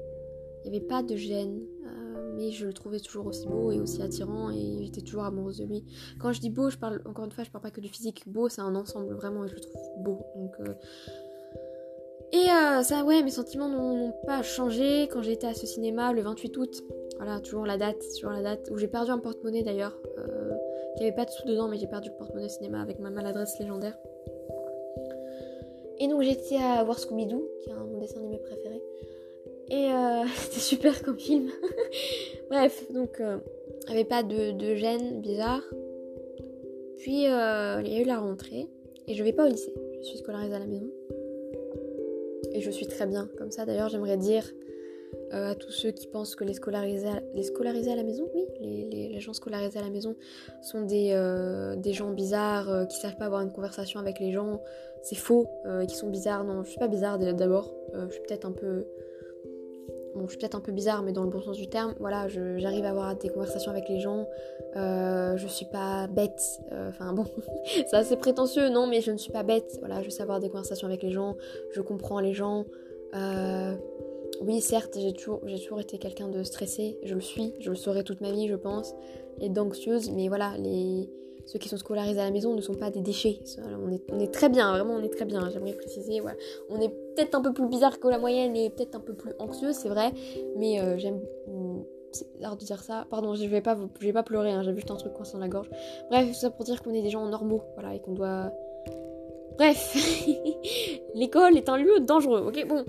Il 0.64 0.70
n'y 0.70 0.76
avait 0.76 0.86
pas 0.86 1.02
de 1.02 1.16
gêne. 1.16 1.62
Euh, 1.84 2.32
mais 2.36 2.52
je 2.52 2.66
le 2.66 2.72
trouvais 2.72 3.00
toujours 3.00 3.26
aussi 3.26 3.48
beau 3.48 3.72
et 3.72 3.80
aussi 3.80 4.02
attirant 4.02 4.50
et 4.50 4.84
j'étais 4.84 5.00
toujours 5.00 5.24
amoureuse 5.24 5.58
de 5.58 5.64
lui. 5.64 5.84
Quand 6.20 6.32
je 6.32 6.40
dis 6.40 6.50
beau, 6.50 6.70
je 6.70 6.78
parle, 6.78 7.02
encore 7.06 7.24
une 7.24 7.32
fois, 7.32 7.42
je 7.42 7.50
parle 7.50 7.62
pas 7.62 7.70
que 7.72 7.80
du 7.80 7.88
physique. 7.88 8.22
Beau, 8.28 8.48
c'est 8.48 8.60
un 8.60 8.76
ensemble, 8.76 9.12
vraiment, 9.14 9.44
et 9.44 9.48
je 9.48 9.54
le 9.54 9.60
trouve 9.60 9.82
beau. 9.98 10.20
Donc. 10.36 10.52
Euh, 10.60 10.74
et 12.44 12.82
ça, 12.82 13.04
ouais, 13.04 13.22
mes 13.22 13.30
sentiments 13.30 13.68
n'ont 13.68 14.12
pas 14.26 14.42
changé 14.42 15.04
quand 15.04 15.22
j'étais 15.22 15.46
à 15.46 15.54
ce 15.54 15.66
cinéma 15.66 16.12
le 16.12 16.22
28 16.22 16.56
août. 16.56 16.82
Voilà, 17.16 17.40
toujours 17.40 17.66
la 17.66 17.76
date, 17.76 18.02
toujours 18.14 18.32
la 18.32 18.42
date 18.42 18.68
où 18.70 18.76
j'ai 18.76 18.88
perdu 18.88 19.10
un 19.10 19.18
porte-monnaie 19.18 19.62
d'ailleurs. 19.62 19.98
Il 20.96 21.00
n'y 21.00 21.06
avait 21.08 21.16
pas 21.16 21.26
de 21.26 21.30
sous 21.30 21.46
dedans, 21.46 21.68
mais 21.68 21.76
j'ai 21.76 21.86
perdu 21.86 22.08
le 22.08 22.16
porte-monnaie 22.16 22.48
cinéma 22.48 22.80
avec 22.80 22.98
ma 22.98 23.10
maladresse 23.10 23.58
légendaire. 23.60 23.98
Et 25.98 26.08
donc 26.08 26.22
j'étais 26.22 26.56
à 26.56 26.82
voir 26.84 26.98
Scooby-Doo, 26.98 27.48
qui 27.62 27.70
est 27.70 27.72
un 27.72 27.84
mon 27.84 27.98
dessin 27.98 28.18
animé 28.18 28.38
préféré. 28.38 28.82
Et 29.68 29.92
euh, 29.92 30.24
c'était 30.36 30.60
super 30.60 31.02
comme 31.02 31.18
film. 31.18 31.50
Bref, 32.50 32.90
donc 32.92 33.20
euh, 33.20 33.38
avait 33.88 34.04
pas 34.04 34.22
de, 34.22 34.52
de, 34.52 34.74
gêne 34.74 35.20
bizarre. 35.20 35.62
Puis 36.98 37.26
euh, 37.26 37.82
il 37.84 37.92
y 37.92 37.96
a 37.96 38.00
eu 38.00 38.04
la 38.04 38.18
rentrée. 38.18 38.66
Et 39.08 39.14
je 39.14 39.22
vais 39.22 39.32
pas 39.32 39.46
au 39.46 39.48
lycée, 39.48 39.72
je 40.00 40.06
suis 40.06 40.18
scolarisée 40.18 40.54
à 40.54 40.58
la 40.58 40.66
maison. 40.66 40.90
Et 42.56 42.62
je 42.62 42.70
suis 42.70 42.86
très 42.86 43.06
bien 43.06 43.28
comme 43.36 43.50
ça. 43.50 43.66
D'ailleurs, 43.66 43.90
j'aimerais 43.90 44.16
dire 44.16 44.50
euh, 45.34 45.50
à 45.50 45.54
tous 45.54 45.70
ceux 45.70 45.90
qui 45.90 46.06
pensent 46.06 46.34
que 46.34 46.42
les 46.42 46.54
scolariser 46.54 47.06
à, 47.06 47.20
les 47.34 47.42
scolariser 47.42 47.92
à 47.92 47.96
la 47.96 48.02
maison, 48.02 48.30
oui, 48.34 48.46
les, 48.90 49.20
gens 49.20 49.34
scolarisés 49.34 49.78
à 49.78 49.82
la 49.82 49.90
maison 49.90 50.16
sont 50.62 50.80
des, 50.80 51.10
euh, 51.12 51.76
des 51.76 51.92
gens 51.92 52.10
bizarres 52.12 52.70
euh, 52.70 52.84
qui 52.86 52.98
savent 52.98 53.16
pas 53.16 53.26
avoir 53.26 53.42
une 53.42 53.52
conversation 53.52 54.00
avec 54.00 54.20
les 54.20 54.32
gens. 54.32 54.62
C'est 55.02 55.16
faux, 55.16 55.46
et 55.80 55.86
qui 55.86 55.94
sont 55.94 56.08
bizarres. 56.08 56.42
Non, 56.42 56.64
je 56.64 56.70
suis 56.70 56.80
pas 56.80 56.88
bizarre 56.88 57.18
d'abord. 57.18 57.72
je 57.94 58.12
suis 58.12 58.22
peut-être 58.22 58.44
un 58.44 58.50
peu 58.50 58.86
je 60.24 60.30
suis 60.30 60.38
peut-être 60.38 60.56
un 60.56 60.60
peu 60.60 60.72
bizarre, 60.72 61.02
mais 61.02 61.12
dans 61.12 61.24
le 61.24 61.30
bon 61.30 61.40
sens 61.40 61.56
du 61.56 61.68
terme, 61.68 61.94
voilà, 62.00 62.28
j'arrive 62.28 62.84
à 62.84 62.90
avoir 62.90 63.16
des 63.16 63.28
conversations 63.28 63.70
avec 63.70 63.88
les 63.88 64.00
gens, 64.00 64.26
euh, 64.76 65.36
je 65.36 65.46
suis 65.46 65.66
pas 65.66 66.06
bête, 66.06 66.42
euh, 66.72 66.88
enfin 66.88 67.12
bon, 67.12 67.26
c'est 67.64 67.94
assez 67.94 68.16
prétentieux, 68.16 68.68
non, 68.68 68.86
mais 68.86 69.00
je 69.00 69.10
ne 69.10 69.16
suis 69.16 69.32
pas 69.32 69.42
bête, 69.42 69.76
voilà, 69.80 70.02
je 70.02 70.10
sais 70.10 70.22
avoir 70.22 70.40
des 70.40 70.48
conversations 70.48 70.86
avec 70.86 71.02
les 71.02 71.10
gens, 71.10 71.36
je 71.72 71.80
comprends 71.80 72.20
les 72.20 72.34
gens, 72.34 72.64
euh, 73.14 73.74
oui, 74.42 74.60
certes, 74.60 74.98
j'ai 75.00 75.12
toujours, 75.12 75.40
toujours 75.40 75.80
été 75.80 75.98
quelqu'un 75.98 76.28
de 76.28 76.42
stressé, 76.42 76.98
je 77.02 77.14
le 77.14 77.20
suis, 77.20 77.54
je 77.60 77.70
le 77.70 77.76
serai 77.76 78.04
toute 78.04 78.20
ma 78.20 78.32
vie, 78.32 78.48
je 78.48 78.56
pense, 78.56 78.94
et 79.40 79.48
d'anxieuse, 79.48 80.10
mais 80.10 80.28
voilà, 80.28 80.54
les 80.58 81.10
ceux 81.46 81.60
qui 81.60 81.68
sont 81.68 81.76
scolarisés 81.76 82.20
à 82.20 82.24
la 82.24 82.30
maison 82.30 82.54
ne 82.54 82.60
sont 82.60 82.74
pas 82.74 82.90
des 82.90 83.00
déchets. 83.00 83.38
On 84.10 84.20
est, 84.20 84.32
très 84.32 84.48
bien, 84.48 84.70
vraiment 84.72 84.94
on 84.94 85.02
est 85.02 85.14
très 85.14 85.24
bien, 85.24 85.48
j'aimerais 85.50 85.72
préciser. 85.74 86.20
On 86.68 86.80
est 86.80 86.88
peut-être 86.88 87.36
un 87.36 87.40
peu 87.40 87.52
plus 87.52 87.68
bizarre 87.68 88.00
que 88.00 88.08
la 88.08 88.18
moyenne 88.18 88.56
et 88.56 88.68
peut-être 88.70 88.96
un 88.96 89.00
peu 89.00 89.14
plus 89.14 89.32
anxieux, 89.38 89.72
c'est 89.72 89.88
vrai, 89.88 90.12
mais 90.56 90.80
euh, 90.80 90.98
j'aime... 90.98 91.20
C'est 92.12 92.26
rare 92.42 92.56
de 92.56 92.64
dire 92.64 92.82
ça. 92.82 93.06
Pardon, 93.10 93.34
je 93.34 93.44
vais 93.44 93.60
pas, 93.60 93.76
je 94.00 94.06
vais 94.06 94.12
pas 94.12 94.22
pleurer, 94.22 94.50
hein, 94.50 94.62
j'ai 94.62 94.74
juste 94.74 94.90
un 94.90 94.96
truc 94.96 95.12
coincé 95.12 95.34
dans 95.34 95.38
la 95.38 95.48
gorge. 95.48 95.68
Bref, 96.10 96.28
c'est 96.32 96.46
ça 96.46 96.50
pour 96.50 96.64
dire 96.64 96.82
qu'on 96.82 96.94
est 96.94 97.02
des 97.02 97.10
gens 97.10 97.24
normaux, 97.26 97.62
voilà, 97.74 97.94
et 97.94 98.00
qu'on 98.00 98.12
doit... 98.12 98.52
Bref, 99.56 99.96
l'école 101.14 101.56
est 101.56 101.68
un 101.68 101.76
lieu 101.76 102.00
dangereux, 102.00 102.44
ok 102.46 102.66
Bon, 102.66 102.84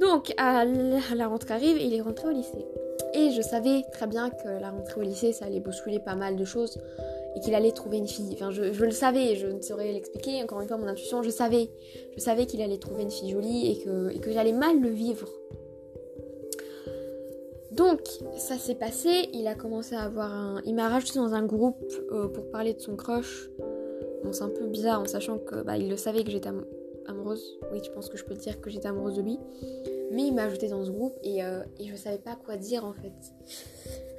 donc 0.00 0.34
la 0.38 1.28
rentrée 1.28 1.54
arrive 1.54 1.78
et 1.78 1.84
il 1.84 1.94
est 1.94 2.00
rentré 2.00 2.28
au 2.28 2.32
lycée. 2.32 2.64
Et 3.14 3.30
je 3.30 3.42
savais 3.42 3.82
très 3.90 4.06
bien 4.06 4.30
que 4.30 4.48
la 4.60 4.70
rentrée 4.70 5.00
au 5.00 5.04
lycée, 5.04 5.32
ça 5.32 5.46
allait 5.46 5.60
bousculer 5.60 5.98
pas 5.98 6.14
mal 6.14 6.36
de 6.36 6.44
choses 6.44 6.78
qu'il 7.40 7.54
allait 7.54 7.72
trouver 7.72 7.98
une 7.98 8.08
fille. 8.08 8.30
Enfin, 8.32 8.50
je, 8.50 8.62
le 8.62 8.90
savais, 8.90 9.36
je 9.36 9.46
ne 9.46 9.60
saurais 9.60 9.92
l'expliquer. 9.92 10.42
Encore 10.42 10.60
une 10.60 10.68
fois, 10.68 10.76
mon 10.76 10.86
intuition, 10.86 11.22
je 11.22 11.30
savais. 11.30 11.70
Je 12.16 12.20
savais 12.20 12.46
qu'il 12.46 12.62
allait 12.62 12.78
trouver 12.78 13.02
une 13.02 13.10
fille 13.10 13.30
jolie 13.30 13.70
et 13.70 13.78
que, 13.78 14.10
et 14.14 14.18
que 14.18 14.32
j'allais 14.32 14.52
mal 14.52 14.80
le 14.80 14.88
vivre. 14.88 15.28
Donc, 17.72 18.00
ça 18.36 18.56
s'est 18.56 18.74
passé. 18.74 19.28
Il 19.32 19.46
a 19.46 19.54
commencé 19.54 19.94
à 19.94 20.02
avoir 20.02 20.32
un. 20.32 20.62
Il 20.64 20.74
m'a 20.74 20.88
rajouté 20.88 21.18
dans 21.18 21.34
un 21.34 21.44
groupe 21.44 21.92
euh, 22.10 22.28
pour 22.28 22.50
parler 22.50 22.74
de 22.74 22.80
son 22.80 22.96
crush. 22.96 23.50
Bon, 24.24 24.32
c'est 24.32 24.42
un 24.42 24.48
peu 24.48 24.66
bizarre 24.66 25.00
en 25.00 25.06
sachant 25.06 25.38
que 25.38 25.62
bah, 25.62 25.76
il 25.76 25.88
le 25.88 25.96
savait 25.96 26.24
que 26.24 26.30
j'étais 26.30 26.50
amoureuse. 27.06 27.58
Oui, 27.72 27.80
je 27.84 27.90
pense 27.90 28.08
que 28.08 28.16
je 28.16 28.24
peux 28.24 28.34
dire 28.34 28.60
que 28.60 28.70
j'étais 28.70 28.88
amoureuse 28.88 29.16
de 29.16 29.22
lui. 29.22 29.38
Mais 30.10 30.26
il 30.26 30.34
m'a 30.34 30.44
ajouté 30.44 30.68
dans 30.68 30.84
ce 30.84 30.90
groupe 30.90 31.14
et, 31.22 31.42
euh, 31.44 31.62
et 31.78 31.86
je 31.86 31.96
savais 31.96 32.18
pas 32.18 32.36
quoi 32.36 32.56
dire 32.56 32.84
en 32.84 32.92
fait. 32.92 33.12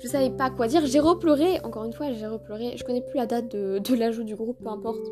Je 0.02 0.08
savais 0.08 0.30
pas 0.30 0.50
quoi 0.50 0.68
dire. 0.68 0.86
J'ai 0.86 1.00
repleuré, 1.00 1.60
encore 1.64 1.84
une 1.84 1.94
fois, 1.94 2.12
j'ai 2.12 2.28
repleuré. 2.28 2.78
Je 2.78 2.84
connais 2.84 3.02
plus 3.02 3.18
la 3.18 3.26
date 3.26 3.50
de, 3.50 3.80
de 3.80 3.96
l'ajout 3.96 4.24
du 4.24 4.36
groupe, 4.36 4.60
peu 4.62 4.70
importe. 4.70 5.06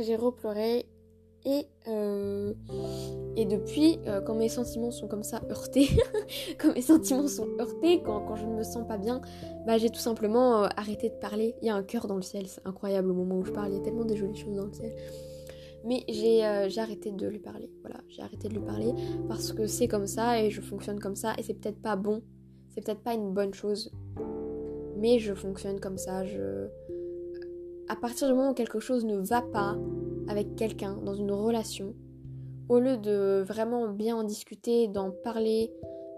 J'ai 0.00 0.16
repleuré. 0.16 0.86
Et, 1.46 1.66
euh, 1.88 2.52
et 3.34 3.46
depuis, 3.46 3.98
euh, 4.06 4.20
quand 4.20 4.34
mes 4.34 4.50
sentiments 4.50 4.90
sont 4.90 5.08
comme 5.08 5.22
ça 5.22 5.40
heurtés, 5.48 5.88
quand 6.58 6.74
mes 6.74 6.82
sentiments 6.82 7.28
sont 7.28 7.48
heurtés, 7.58 8.02
quand, 8.02 8.20
quand 8.26 8.36
je 8.36 8.44
ne 8.44 8.56
me 8.56 8.62
sens 8.62 8.86
pas 8.86 8.98
bien, 8.98 9.22
bah, 9.66 9.78
j'ai 9.78 9.88
tout 9.88 10.00
simplement 10.00 10.64
arrêté 10.64 11.08
de 11.08 11.14
parler. 11.14 11.54
Il 11.62 11.68
y 11.68 11.70
a 11.70 11.74
un 11.74 11.82
cœur 11.82 12.06
dans 12.06 12.16
le 12.16 12.22
ciel, 12.22 12.46
c'est 12.46 12.60
incroyable 12.66 13.10
au 13.10 13.14
moment 13.14 13.36
où 13.36 13.44
je 13.46 13.52
parle, 13.52 13.70
il 13.72 13.78
y 13.78 13.80
a 13.80 13.82
tellement 13.82 14.04
de 14.04 14.14
jolies 14.14 14.36
choses 14.36 14.56
dans 14.56 14.66
le 14.66 14.72
ciel. 14.72 14.92
Mais 15.84 16.04
euh, 16.08 16.68
j'ai 16.68 16.80
arrêté 16.80 17.10
de 17.12 17.26
lui 17.26 17.38
parler. 17.38 17.70
Voilà, 17.80 18.00
j'ai 18.08 18.22
arrêté 18.22 18.48
de 18.48 18.54
lui 18.54 18.64
parler 18.64 18.92
parce 19.28 19.52
que 19.52 19.66
c'est 19.66 19.88
comme 19.88 20.06
ça 20.06 20.42
et 20.42 20.50
je 20.50 20.60
fonctionne 20.60 21.00
comme 21.00 21.16
ça 21.16 21.32
et 21.38 21.42
c'est 21.42 21.54
peut-être 21.54 21.80
pas 21.80 21.96
bon. 21.96 22.22
C'est 22.70 22.84
peut-être 22.84 23.02
pas 23.02 23.14
une 23.14 23.32
bonne 23.32 23.54
chose. 23.54 23.90
Mais 24.96 25.18
je 25.18 25.34
fonctionne 25.34 25.80
comme 25.80 25.96
ça. 25.96 26.24
Je... 26.24 26.68
À 27.88 27.96
partir 27.96 28.28
du 28.28 28.34
moment 28.34 28.50
où 28.50 28.54
quelque 28.54 28.78
chose 28.78 29.04
ne 29.04 29.16
va 29.16 29.42
pas 29.42 29.76
avec 30.28 30.54
quelqu'un 30.54 30.96
dans 30.96 31.14
une 31.14 31.32
relation, 31.32 31.94
au 32.68 32.78
lieu 32.78 32.96
de 32.96 33.42
vraiment 33.46 33.88
bien 33.88 34.16
en 34.16 34.22
discuter, 34.22 34.86
d'en 34.86 35.10
parler, 35.10 35.72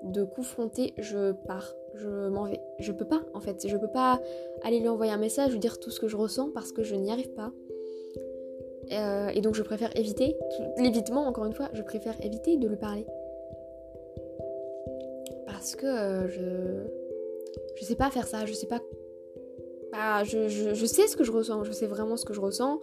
de 0.05 0.25
confronter, 0.25 0.93
je 0.99 1.33
pars, 1.47 1.73
je 1.95 2.29
m'en 2.29 2.45
vais. 2.45 2.61
Je 2.81 2.93
peux 2.93 3.07
pas 3.07 3.23
en 3.33 3.41
fait, 3.41 3.67
je 3.67 3.77
peux 3.77 3.91
pas 3.91 4.21
aller 4.63 4.81
lui 4.81 4.89
envoyer 4.89 5.13
un 5.13 5.19
message, 5.19 5.53
lui 5.53 5.59
dire 5.59 5.79
tout 5.81 5.91
ce 5.91 6.01
que 6.01 6.09
je 6.09 6.17
ressens 6.17 6.51
parce 6.51 6.73
que 6.73 6.83
je 6.83 6.95
n'y 6.95 7.11
arrive 7.11 7.33
pas. 7.35 7.53
Euh, 8.93 9.29
et 9.35 9.41
donc 9.41 9.55
je 9.55 9.63
préfère 9.63 9.97
éviter, 9.97 10.37
l'évitement 10.79 11.27
encore 11.27 11.47
une 11.47 11.53
fois, 11.53 11.69
je 11.73 11.83
préfère 11.83 12.15
éviter 12.23 12.57
de 12.57 12.69
lui 12.69 12.77
parler. 12.77 13.07
Parce 15.47 15.77
que 15.77 15.87
euh, 15.87 16.29
je... 16.29 16.43
Je 17.77 17.85
sais 17.85 17.97
pas 17.97 18.11
faire 18.11 18.27
ça, 18.27 18.45
je 18.47 18.53
sais 18.53 18.67
pas... 18.67 18.81
Bah, 19.93 20.25
je, 20.25 20.49
je, 20.49 20.87
sais 20.87 21.07
ce 21.07 21.17
que 21.17 21.25
je 21.25 21.33
ressens, 21.33 21.65
je 21.65 21.73
sais 21.73 21.87
vraiment 21.87 22.17
ce 22.17 22.25
que 22.25 22.33
je 22.33 22.41
ressens. 22.41 22.81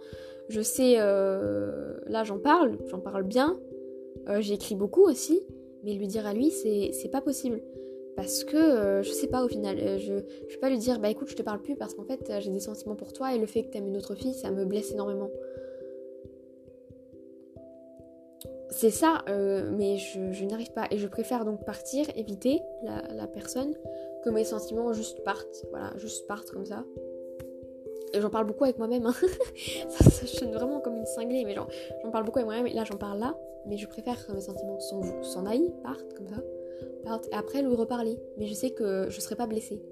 Je 0.48 0.60
sais... 0.60 0.94
Euh, 0.98 1.94
là 2.06 2.24
j'en 2.24 2.38
parle, 2.38 2.78
j'en 2.86 3.00
parle 3.00 3.24
bien. 3.24 3.58
J'écris 4.38 4.74
beaucoup 4.74 5.02
aussi. 5.02 5.42
Mais 5.82 5.94
lui 5.94 6.06
dire 6.06 6.26
à 6.26 6.34
lui, 6.34 6.50
c'est 6.50 7.10
pas 7.10 7.20
possible. 7.20 7.62
Parce 8.16 8.44
que 8.44 9.00
je 9.02 9.10
sais 9.10 9.28
pas 9.28 9.44
au 9.44 9.48
final, 9.48 9.98
je, 9.98 10.14
je 10.48 10.54
vais 10.54 10.60
pas 10.60 10.68
lui 10.68 10.78
dire 10.78 10.98
bah 10.98 11.08
écoute 11.08 11.28
je 11.28 11.36
te 11.36 11.42
parle 11.42 11.62
plus 11.62 11.74
parce 11.74 11.94
qu'en 11.94 12.04
fait 12.04 12.30
j'ai 12.40 12.50
des 12.50 12.60
sentiments 12.60 12.96
pour 12.96 13.12
toi 13.12 13.34
et 13.34 13.38
le 13.38 13.46
fait 13.46 13.62
que 13.62 13.70
t'aimes 13.70 13.86
une 13.86 13.96
autre 13.96 14.14
fille 14.14 14.34
ça 14.34 14.50
me 14.50 14.64
blesse 14.66 14.92
énormément. 14.92 15.30
C'est 18.70 18.90
ça, 18.90 19.22
euh, 19.28 19.70
mais 19.76 19.96
je, 19.96 20.44
n'arrive 20.44 20.72
pas. 20.72 20.86
Et 20.90 20.98
je 20.98 21.08
préfère 21.08 21.44
donc 21.44 21.64
partir, 21.64 22.06
éviter 22.16 22.62
la, 22.82 23.26
personne, 23.26 23.74
que 24.24 24.30
mes 24.30 24.44
sentiments 24.44 24.92
juste 24.92 25.22
partent. 25.24 25.66
Voilà, 25.70 25.92
juste 25.96 26.26
partent 26.26 26.50
comme 26.50 26.66
ça. 26.66 26.84
Et 28.12 28.20
j'en 28.20 28.30
parle 28.30 28.46
beaucoup 28.46 28.64
avec 28.64 28.78
moi-même. 28.78 29.06
Hein. 29.06 29.14
ça, 29.88 30.04
ça 30.04 30.26
sonne 30.26 30.52
vraiment 30.52 30.80
comme 30.80 30.96
une 30.96 31.06
cinglée, 31.06 31.44
mais 31.44 31.54
j'en 31.54 32.10
parle 32.10 32.24
beaucoup 32.24 32.38
avec 32.38 32.46
moi-même. 32.46 32.66
Et 32.66 32.74
là, 32.74 32.84
j'en 32.84 32.96
parle 32.96 33.18
là. 33.18 33.36
Mais 33.66 33.76
je 33.76 33.86
préfère 33.86 34.24
que 34.26 34.32
mes 34.32 34.40
sentiments 34.40 34.78
s'en 34.80 35.46
aillent, 35.46 35.72
partent 35.82 36.14
comme 36.14 36.28
ça. 36.28 36.42
Partent, 37.04 37.28
et 37.32 37.34
après, 37.34 37.62
lui 37.62 37.74
reparler. 37.74 38.18
Mais 38.38 38.46
je 38.46 38.54
sais 38.54 38.70
que 38.70 39.06
je 39.10 39.20
serai 39.20 39.34
pas 39.36 39.46
blessée. 39.46 39.82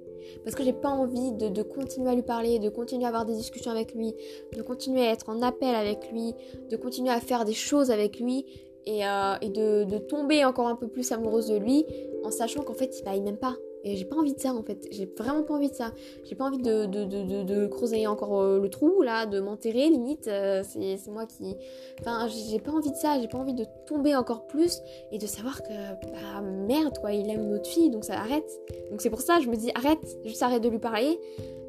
Parce 0.44 0.54
que 0.54 0.62
j'ai 0.64 0.72
pas 0.72 0.90
envie 0.90 1.32
de, 1.32 1.48
de, 1.48 1.62
continuer 1.62 2.10
à 2.10 2.14
lui 2.14 2.22
parler, 2.22 2.58
de 2.58 2.68
continuer 2.68 3.04
à 3.04 3.08
avoir 3.08 3.24
des 3.24 3.34
discussions 3.34 3.70
avec 3.70 3.94
lui, 3.94 4.14
de 4.54 4.62
continuer 4.62 5.06
à 5.06 5.12
être 5.12 5.28
en 5.28 5.42
appel 5.42 5.74
avec 5.74 6.10
lui, 6.12 6.34
de 6.70 6.76
continuer 6.76 7.10
à 7.10 7.20
faire 7.20 7.44
des 7.44 7.54
choses 7.54 7.90
avec 7.90 8.18
lui 8.20 8.44
et, 8.88 9.06
euh, 9.06 9.84
de, 9.84 9.98
tomber 9.98 10.44
encore 10.44 10.68
un 10.68 10.76
peu 10.76 10.88
plus 10.88 11.12
amoureuse 11.12 11.48
de 11.48 11.56
lui 11.56 11.84
en 12.24 12.30
sachant 12.30 12.62
qu'en 12.62 12.74
fait 12.74 13.02
il 13.14 13.22
m'aime 13.22 13.36
pas. 13.36 13.56
Et 13.84 13.96
j'ai 13.96 14.04
pas 14.04 14.16
envie 14.16 14.34
de 14.34 14.40
ça 14.40 14.52
en 14.52 14.62
fait, 14.62 14.86
j'ai 14.90 15.06
vraiment 15.06 15.42
pas 15.42 15.54
envie 15.54 15.70
de 15.70 15.74
ça. 15.74 15.92
J'ai 16.24 16.34
pas 16.34 16.44
envie 16.44 16.58
de, 16.58 16.86
de, 16.86 17.66
creuser 17.66 18.06
encore 18.06 18.40
euh, 18.40 18.60
le 18.60 18.68
trou 18.68 19.02
là, 19.02 19.26
de 19.26 19.40
m'enterrer 19.40 19.88
limite. 19.88 20.28
Euh, 20.28 20.62
c'est 20.64 21.10
moi 21.10 21.26
qui. 21.26 21.56
Enfin, 22.00 22.28
j'ai 22.28 22.58
pas 22.58 22.72
envie 22.72 22.90
de 22.90 22.96
ça, 22.96 23.20
j'ai 23.20 23.28
pas 23.28 23.38
envie 23.38 23.54
de 23.54 23.64
tomber 23.86 24.14
encore 24.14 24.46
plus 24.46 24.80
et 25.12 25.18
de 25.18 25.26
savoir 25.26 25.62
que 25.62 25.68
bah 25.68 26.40
merde 26.42 26.98
quoi, 26.98 27.12
il 27.12 27.28
aime 27.30 27.48
notre 27.48 27.68
fille 27.68 27.90
donc 27.90 28.04
ça 28.04 28.18
arrête. 28.18 28.50
Donc 28.90 29.00
c'est 29.00 29.10
pour 29.10 29.20
ça 29.20 29.40
je 29.40 29.48
me 29.48 29.56
dis 29.56 29.70
arrête, 29.74 29.98
juste 30.24 30.42
arrête 30.42 30.62
de 30.62 30.68
lui 30.68 30.78
parler. 30.78 31.18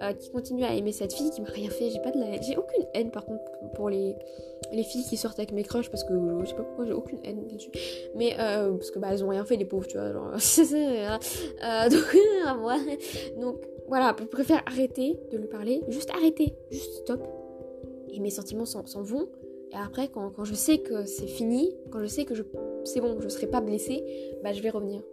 Euh, 0.02 0.14
qui 0.14 0.32
continue 0.32 0.64
à 0.64 0.74
aimer 0.74 0.94
cette 0.94 1.12
fille 1.12 1.30
qui 1.30 1.42
m'a 1.42 1.50
rien 1.50 1.70
fait. 1.70 1.90
J'ai 1.90 2.00
pas 2.00 2.12
de 2.12 2.20
la... 2.20 2.40
j'ai 2.40 2.56
aucune 2.56 2.86
haine 2.94 3.12
par 3.12 3.26
contre 3.26 3.44
pour 3.76 3.90
les 3.90 4.16
les 4.72 4.84
filles 4.84 5.04
qui 5.04 5.18
sortent 5.18 5.40
avec 5.40 5.52
mes 5.52 5.64
crushs 5.64 5.90
parce 5.90 6.04
que 6.04 6.14
je 6.14 6.46
sais 6.46 6.56
pas 6.56 6.64
pourquoi 6.64 6.86
j'ai 6.86 6.94
aucune 6.94 7.20
haine 7.26 7.48
dessus. 7.48 7.72
Mais 8.16 8.36
euh, 8.40 8.72
parce 8.74 8.92
que 8.92 9.00
bah 9.00 9.10
elles 9.12 9.24
ont 9.24 9.30
rien 9.30 9.44
fait 9.44 9.58
les 9.58 9.66
pauvres, 9.66 9.88
tu 9.88 9.98
vois. 9.98 10.34
donc 12.46 12.60
moi, 12.60 12.78
donc 13.40 13.58
voilà, 13.88 14.16
je 14.20 14.26
préfère 14.26 14.62
arrêter 14.66 15.18
de 15.32 15.38
lui 15.38 15.48
parler, 15.48 15.82
juste 15.90 16.12
arrêter, 16.12 16.54
juste 16.72 16.94
stop. 17.02 17.22
Et 18.12 18.20
mes 18.20 18.30
sentiments 18.30 18.66
s'en 18.66 19.02
vont. 19.02 19.30
Et 19.72 19.76
après, 19.76 20.08
quand, 20.08 20.44
je 20.44 20.54
sais 20.56 20.80
que 20.80 21.06
c'est 21.06 21.28
fini, 21.28 21.76
quand 21.92 22.00
je 22.02 22.08
sais 22.08 22.26
que 22.26 22.34
c'est 22.86 23.02
bon, 23.02 23.20
je 23.22 23.30
serai 23.30 23.48
pas 23.48 23.62
blessée, 23.62 24.04
bah 24.44 24.52
je 24.52 24.62
vais 24.62 24.72
revenir 24.72 25.04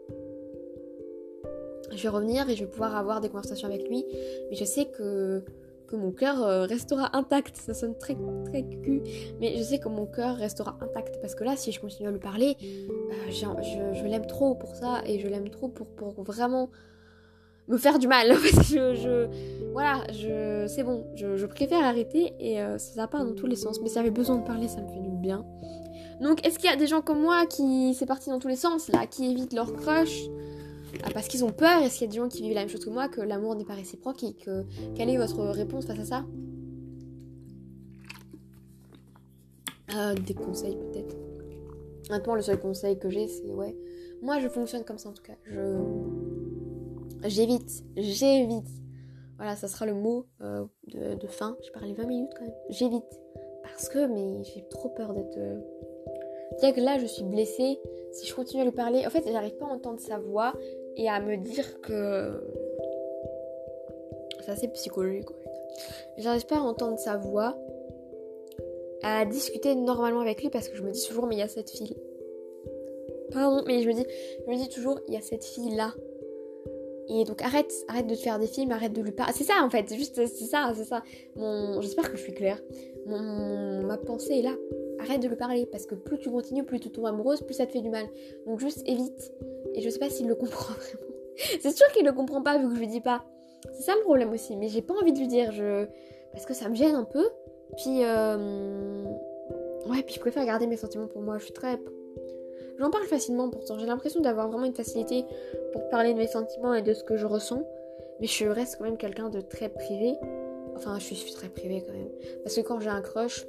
je 1.92 2.02
vais 2.02 2.08
revenir 2.08 2.48
et 2.48 2.56
je 2.56 2.64
vais 2.64 2.70
pouvoir 2.70 2.96
avoir 2.96 3.20
des 3.20 3.28
conversations 3.28 3.68
avec 3.68 3.88
lui. 3.88 4.04
Mais 4.50 4.56
je 4.56 4.64
sais 4.64 4.86
que, 4.86 5.42
que 5.86 5.96
mon 5.96 6.12
cœur 6.12 6.42
euh, 6.42 6.64
restera 6.64 7.16
intact. 7.16 7.56
Ça 7.56 7.74
sonne 7.74 7.96
très 7.96 8.16
très 8.44 8.62
cul, 8.62 9.02
mais 9.40 9.56
je 9.56 9.62
sais 9.62 9.78
que 9.78 9.88
mon 9.88 10.06
cœur 10.06 10.36
restera 10.36 10.76
intact 10.80 11.18
parce 11.20 11.34
que 11.34 11.44
là, 11.44 11.56
si 11.56 11.72
je 11.72 11.80
continue 11.80 12.08
à 12.08 12.12
lui 12.12 12.18
parler, 12.18 12.56
euh, 12.62 13.30
je, 13.30 14.04
l'aime 14.06 14.26
trop 14.26 14.54
pour 14.54 14.74
ça 14.74 15.02
et 15.06 15.18
je 15.18 15.28
l'aime 15.28 15.48
trop 15.48 15.68
pour, 15.68 16.22
vraiment 16.22 16.70
me 17.68 17.78
faire 17.78 17.98
du 17.98 18.08
mal. 18.08 18.32
je, 18.34 19.28
voilà, 19.72 20.04
je, 20.12 20.66
c'est 20.68 20.82
bon, 20.82 21.06
je, 21.14 21.46
préfère 21.46 21.84
arrêter 21.84 22.34
et 22.38 22.60
euh, 22.60 22.78
ça 22.78 23.06
part 23.06 23.24
dans 23.24 23.34
tous 23.34 23.46
les 23.46 23.56
sens. 23.56 23.80
Mais 23.80 23.88
ça 23.88 24.00
avait 24.00 24.10
besoin 24.10 24.36
de 24.36 24.44
parler, 24.44 24.68
ça 24.68 24.80
me 24.80 24.88
fait 24.88 25.00
du 25.00 25.16
bien. 25.16 25.44
Donc, 26.20 26.46
est-ce 26.46 26.58
qu'il 26.58 26.70
y 26.70 26.72
a 26.72 26.76
des 26.76 26.86
gens 26.86 27.02
comme 27.02 27.20
moi 27.20 27.46
qui 27.46 27.94
c'est 27.94 28.06
parti 28.06 28.30
dans 28.30 28.38
tous 28.38 28.48
les 28.48 28.56
sens 28.56 28.88
là, 28.88 29.06
qui 29.06 29.30
évitent 29.30 29.52
leur 29.52 29.72
crush 29.74 30.28
ah, 31.04 31.10
parce 31.12 31.28
qu'ils 31.28 31.44
ont 31.44 31.52
peur 31.52 31.82
Est-ce 31.82 31.98
qu'il 31.98 32.06
y 32.06 32.10
a 32.10 32.12
des 32.12 32.18
gens 32.18 32.28
qui 32.28 32.42
vivent 32.42 32.54
la 32.54 32.60
même 32.60 32.68
chose 32.68 32.84
que 32.84 32.90
moi, 32.90 33.08
que 33.08 33.20
l'amour 33.20 33.54
n'est 33.54 33.64
pas 33.64 33.74
réciproque 33.74 34.22
et 34.22 34.34
que 34.34 34.64
quelle 34.94 35.10
est 35.10 35.16
votre 35.16 35.42
réponse 35.42 35.86
face 35.86 35.98
à 35.98 36.04
ça? 36.04 36.24
Euh, 39.94 40.14
des 40.14 40.34
conseils 40.34 40.76
peut-être. 40.76 41.16
Maintenant, 42.10 42.34
le 42.34 42.42
seul 42.42 42.58
conseil 42.58 42.98
que 42.98 43.08
j'ai, 43.08 43.28
c'est 43.28 43.52
ouais. 43.52 43.76
Moi, 44.22 44.40
je 44.40 44.48
fonctionne 44.48 44.84
comme 44.84 44.98
ça 44.98 45.08
en 45.08 45.12
tout 45.12 45.22
cas. 45.22 45.36
Je. 45.44 45.76
J'évite. 47.24 47.84
J'évite. 47.96 48.68
Voilà, 49.36 49.56
ça 49.56 49.68
sera 49.68 49.86
le 49.86 49.94
mot 49.94 50.26
euh, 50.40 50.64
de, 50.88 51.26
fin. 51.26 51.56
J'ai 51.62 51.70
parlé 51.70 51.92
20 51.92 52.06
minutes 52.06 52.30
quand 52.36 52.44
même. 52.44 52.54
J'évite. 52.70 53.04
Parce 53.62 53.88
que, 53.88 54.06
mais 54.06 54.44
j'ai 54.44 54.66
trop 54.68 54.88
peur 54.88 55.12
d'être. 55.12 55.36
Euh... 55.36 56.72
que 56.72 56.80
là, 56.80 56.98
je 56.98 57.06
suis 57.06 57.24
blessée. 57.24 57.78
Si 58.12 58.26
je 58.26 58.34
continue 58.34 58.62
à 58.62 58.64
lui 58.64 58.72
parler, 58.72 59.06
en 59.06 59.10
fait, 59.10 59.24
j'arrive 59.30 59.56
pas 59.56 59.66
à 59.66 59.70
entendre 59.70 60.00
sa 60.00 60.18
voix 60.18 60.54
et 60.96 61.08
à 61.08 61.20
me 61.20 61.36
dire 61.36 61.80
que. 61.80 62.42
C'est 64.40 64.52
assez 64.52 64.68
psychologique. 64.68 65.28
J'arrive 66.18 66.46
pas 66.46 66.56
à 66.56 66.60
entendre 66.60 66.98
sa 66.98 67.16
voix 67.16 67.58
à 69.02 69.24
discuter 69.24 69.74
normalement 69.74 70.20
avec 70.20 70.42
lui 70.42 70.50
parce 70.50 70.68
que 70.68 70.76
je 70.76 70.82
me 70.82 70.90
dis 70.90 71.06
toujours 71.06 71.26
mais 71.26 71.34
il 71.36 71.38
y 71.38 71.42
a 71.42 71.48
cette 71.48 71.70
fille. 71.70 71.96
Pardon, 73.32 73.62
mais 73.66 73.82
je 73.82 73.88
me 73.88 73.94
dis, 73.94 74.06
je 74.46 74.50
me 74.50 74.56
dis 74.56 74.68
toujours 74.68 75.00
il 75.08 75.14
y 75.14 75.16
a 75.16 75.20
cette 75.20 75.44
fille 75.44 75.74
là. 75.74 75.92
Et 77.08 77.24
donc 77.24 77.42
arrête, 77.42 77.72
arrête 77.88 78.06
de 78.06 78.14
te 78.14 78.20
faire 78.20 78.38
des 78.38 78.46
films, 78.46 78.72
arrête 78.72 78.92
de 78.92 79.02
lui 79.02 79.12
parler. 79.12 79.32
C'est 79.36 79.44
ça 79.44 79.54
en 79.62 79.70
fait, 79.70 79.92
juste 79.94 80.14
c'est 80.14 80.44
ça, 80.44 80.72
c'est 80.74 80.84
ça. 80.84 81.02
J'espère 81.80 82.10
que 82.10 82.16
je 82.16 82.22
suis 82.22 82.34
claire. 82.34 82.60
Ma 83.06 83.96
pensée 83.98 84.38
est 84.38 84.42
là. 84.42 84.54
Arrête 85.08 85.22
de 85.22 85.28
lui 85.28 85.36
parler 85.36 85.66
parce 85.66 85.86
que 85.86 85.94
plus 85.94 86.18
tu 86.18 86.30
continues, 86.30 86.64
plus 86.64 86.80
tu 86.80 86.90
tombes 86.90 87.06
amoureuse, 87.06 87.40
plus 87.42 87.54
ça 87.54 87.66
te 87.66 87.72
fait 87.72 87.80
du 87.80 87.90
mal. 87.90 88.06
Donc 88.46 88.60
juste 88.60 88.82
évite. 88.86 89.32
Et 89.74 89.80
je 89.80 89.90
sais 89.90 89.98
pas 89.98 90.10
s'il 90.10 90.26
le 90.26 90.34
comprend 90.34 90.74
vraiment. 90.78 91.06
c'est 91.60 91.76
sûr 91.76 91.86
qu'il 91.92 92.04
le 92.04 92.12
comprend 92.12 92.42
pas 92.42 92.58
vu 92.58 92.68
que 92.68 92.74
je 92.74 92.80
lui 92.80 92.88
dis 92.88 93.00
pas. 93.00 93.24
C'est 93.72 93.82
ça 93.82 93.94
le 93.94 94.02
problème 94.02 94.32
aussi. 94.32 94.56
Mais 94.56 94.68
j'ai 94.68 94.82
pas 94.82 94.94
envie 94.94 95.12
de 95.12 95.18
lui 95.18 95.28
dire, 95.28 95.52
parce 96.32 96.46
que 96.46 96.54
ça 96.54 96.68
me 96.68 96.74
gêne 96.74 96.94
un 96.94 97.04
peu. 97.04 97.28
Puis, 97.76 98.04
euh... 98.04 99.04
ouais, 99.88 100.02
puis 100.02 100.14
je 100.14 100.20
préfère 100.20 100.44
garder 100.44 100.66
mes 100.66 100.76
sentiments 100.76 101.08
pour 101.08 101.20
moi. 101.20 101.38
Je 101.38 101.44
suis 101.44 101.52
très. 101.52 101.78
J'en 102.78 102.90
parle 102.90 103.04
facilement 103.04 103.48
pourtant. 103.48 103.78
J'ai 103.78 103.86
l'impression 103.86 104.20
d'avoir 104.20 104.48
vraiment 104.48 104.66
une 104.66 104.74
facilité 104.74 105.24
pour 105.72 105.88
parler 105.88 106.12
de 106.12 106.18
mes 106.18 106.26
sentiments 106.26 106.74
et 106.74 106.82
de 106.82 106.92
ce 106.94 107.04
que 107.04 107.16
je 107.16 107.26
ressens. 107.26 107.62
Mais 108.20 108.26
je 108.26 108.46
reste 108.46 108.76
quand 108.78 108.84
même 108.84 108.96
quelqu'un 108.96 109.28
de 109.28 109.40
très 109.40 109.68
privé. 109.68 110.14
Enfin, 110.74 110.98
je 110.98 111.14
suis 111.14 111.32
très 111.32 111.48
privé 111.48 111.82
quand 111.86 111.92
même. 111.92 112.10
Parce 112.42 112.56
que 112.56 112.60
quand 112.60 112.80
j'ai 112.80 112.90
un 112.90 113.00
crush, 113.00 113.46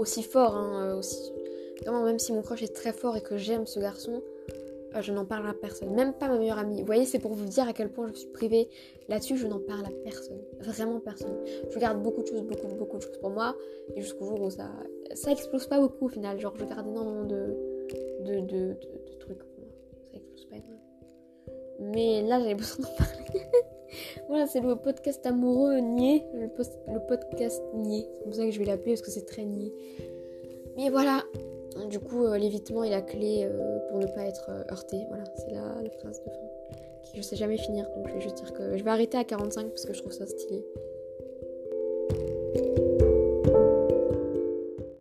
aussi 0.00 0.22
fort, 0.22 0.56
hein, 0.56 1.00
euh, 1.86 2.04
même 2.04 2.18
si 2.18 2.32
mon 2.32 2.42
crush 2.42 2.62
est 2.62 2.74
très 2.74 2.92
fort 2.92 3.16
et 3.16 3.20
que 3.20 3.36
j'aime 3.36 3.66
ce 3.66 3.78
garçon, 3.78 4.22
euh, 4.94 5.02
je 5.02 5.12
n'en 5.12 5.24
parle 5.24 5.46
à 5.48 5.54
personne, 5.54 5.94
même 5.94 6.12
pas 6.12 6.28
ma 6.28 6.38
meilleure 6.38 6.58
amie. 6.58 6.80
Vous 6.80 6.86
voyez, 6.86 7.04
c'est 7.04 7.18
pour 7.18 7.34
vous 7.34 7.44
dire 7.44 7.68
à 7.68 7.72
quel 7.72 7.90
point 7.90 8.08
je 8.08 8.20
suis 8.20 8.28
privée 8.28 8.68
là-dessus, 9.08 9.36
je 9.36 9.46
n'en 9.46 9.60
parle 9.60 9.84
à 9.84 9.90
personne, 10.04 10.40
vraiment 10.60 10.98
personne. 11.00 11.36
Je 11.70 11.78
garde 11.78 12.02
beaucoup 12.02 12.22
de 12.22 12.26
choses, 12.26 12.42
beaucoup, 12.42 12.66
beaucoup 12.78 12.96
de 12.96 13.02
choses 13.02 13.18
pour 13.18 13.30
moi, 13.30 13.54
et 13.94 14.00
jusqu'au 14.00 14.26
jour 14.26 14.40
où 14.40 14.50
ça, 14.50 14.70
ça 15.14 15.30
explose 15.30 15.66
pas 15.66 15.78
beaucoup 15.78 16.06
au 16.06 16.08
final. 16.08 16.40
Genre, 16.40 16.54
je 16.56 16.64
garde 16.64 16.86
énormément 16.88 17.24
de, 17.24 17.56
de, 18.24 18.40
de, 18.40 18.76
trucs 19.20 19.38
pour 19.38 19.60
moi, 19.60 19.72
ça 20.10 20.16
explose 20.16 20.46
pas 20.46 20.56
énormément. 20.56 20.80
Mais 21.80 22.22
là, 22.22 22.40
j'avais 22.40 22.54
besoin 22.54 22.86
d'en 22.86 22.96
parler. 22.96 23.46
voilà, 24.28 24.46
c'est 24.46 24.60
le 24.60 24.76
podcast 24.76 25.24
amoureux 25.26 25.78
niais, 25.78 26.24
le, 26.34 26.48
podcast 26.48 27.62
niais. 27.74 28.06
C'est 28.18 28.24
comme 28.24 28.32
ça 28.32 28.44
que 28.44 28.50
je 28.50 28.58
vais 28.58 28.64
l'appeler 28.64 28.92
parce 28.92 29.02
que 29.02 29.10
c'est 29.10 29.26
très 29.26 29.44
niais. 29.44 29.72
Mais 30.76 30.90
voilà, 30.90 31.24
du 31.88 31.98
coup, 31.98 32.24
euh, 32.24 32.38
l'évitement 32.38 32.84
est 32.84 32.90
la 32.90 33.02
clé 33.02 33.44
euh, 33.44 33.78
pour 33.88 33.98
ne 33.98 34.06
pas 34.06 34.24
être 34.24 34.50
euh, 34.50 34.62
heurté. 34.70 35.04
Voilà, 35.08 35.24
c'est 35.36 35.50
la, 35.50 35.82
la, 35.82 35.90
phrase 35.90 36.20
de 36.20 36.30
fin. 36.30 36.40
Je 37.14 37.22
sais 37.22 37.36
jamais 37.36 37.58
finir, 37.58 37.88
donc 37.96 38.08
je 38.20 38.52
que 38.52 38.76
je 38.76 38.84
vais 38.84 38.90
arrêter 38.90 39.18
à 39.18 39.24
45 39.24 39.68
parce 39.68 39.84
que 39.84 39.92
je 39.92 40.00
trouve 40.00 40.12
ça 40.12 40.26
stylé. 40.26 40.64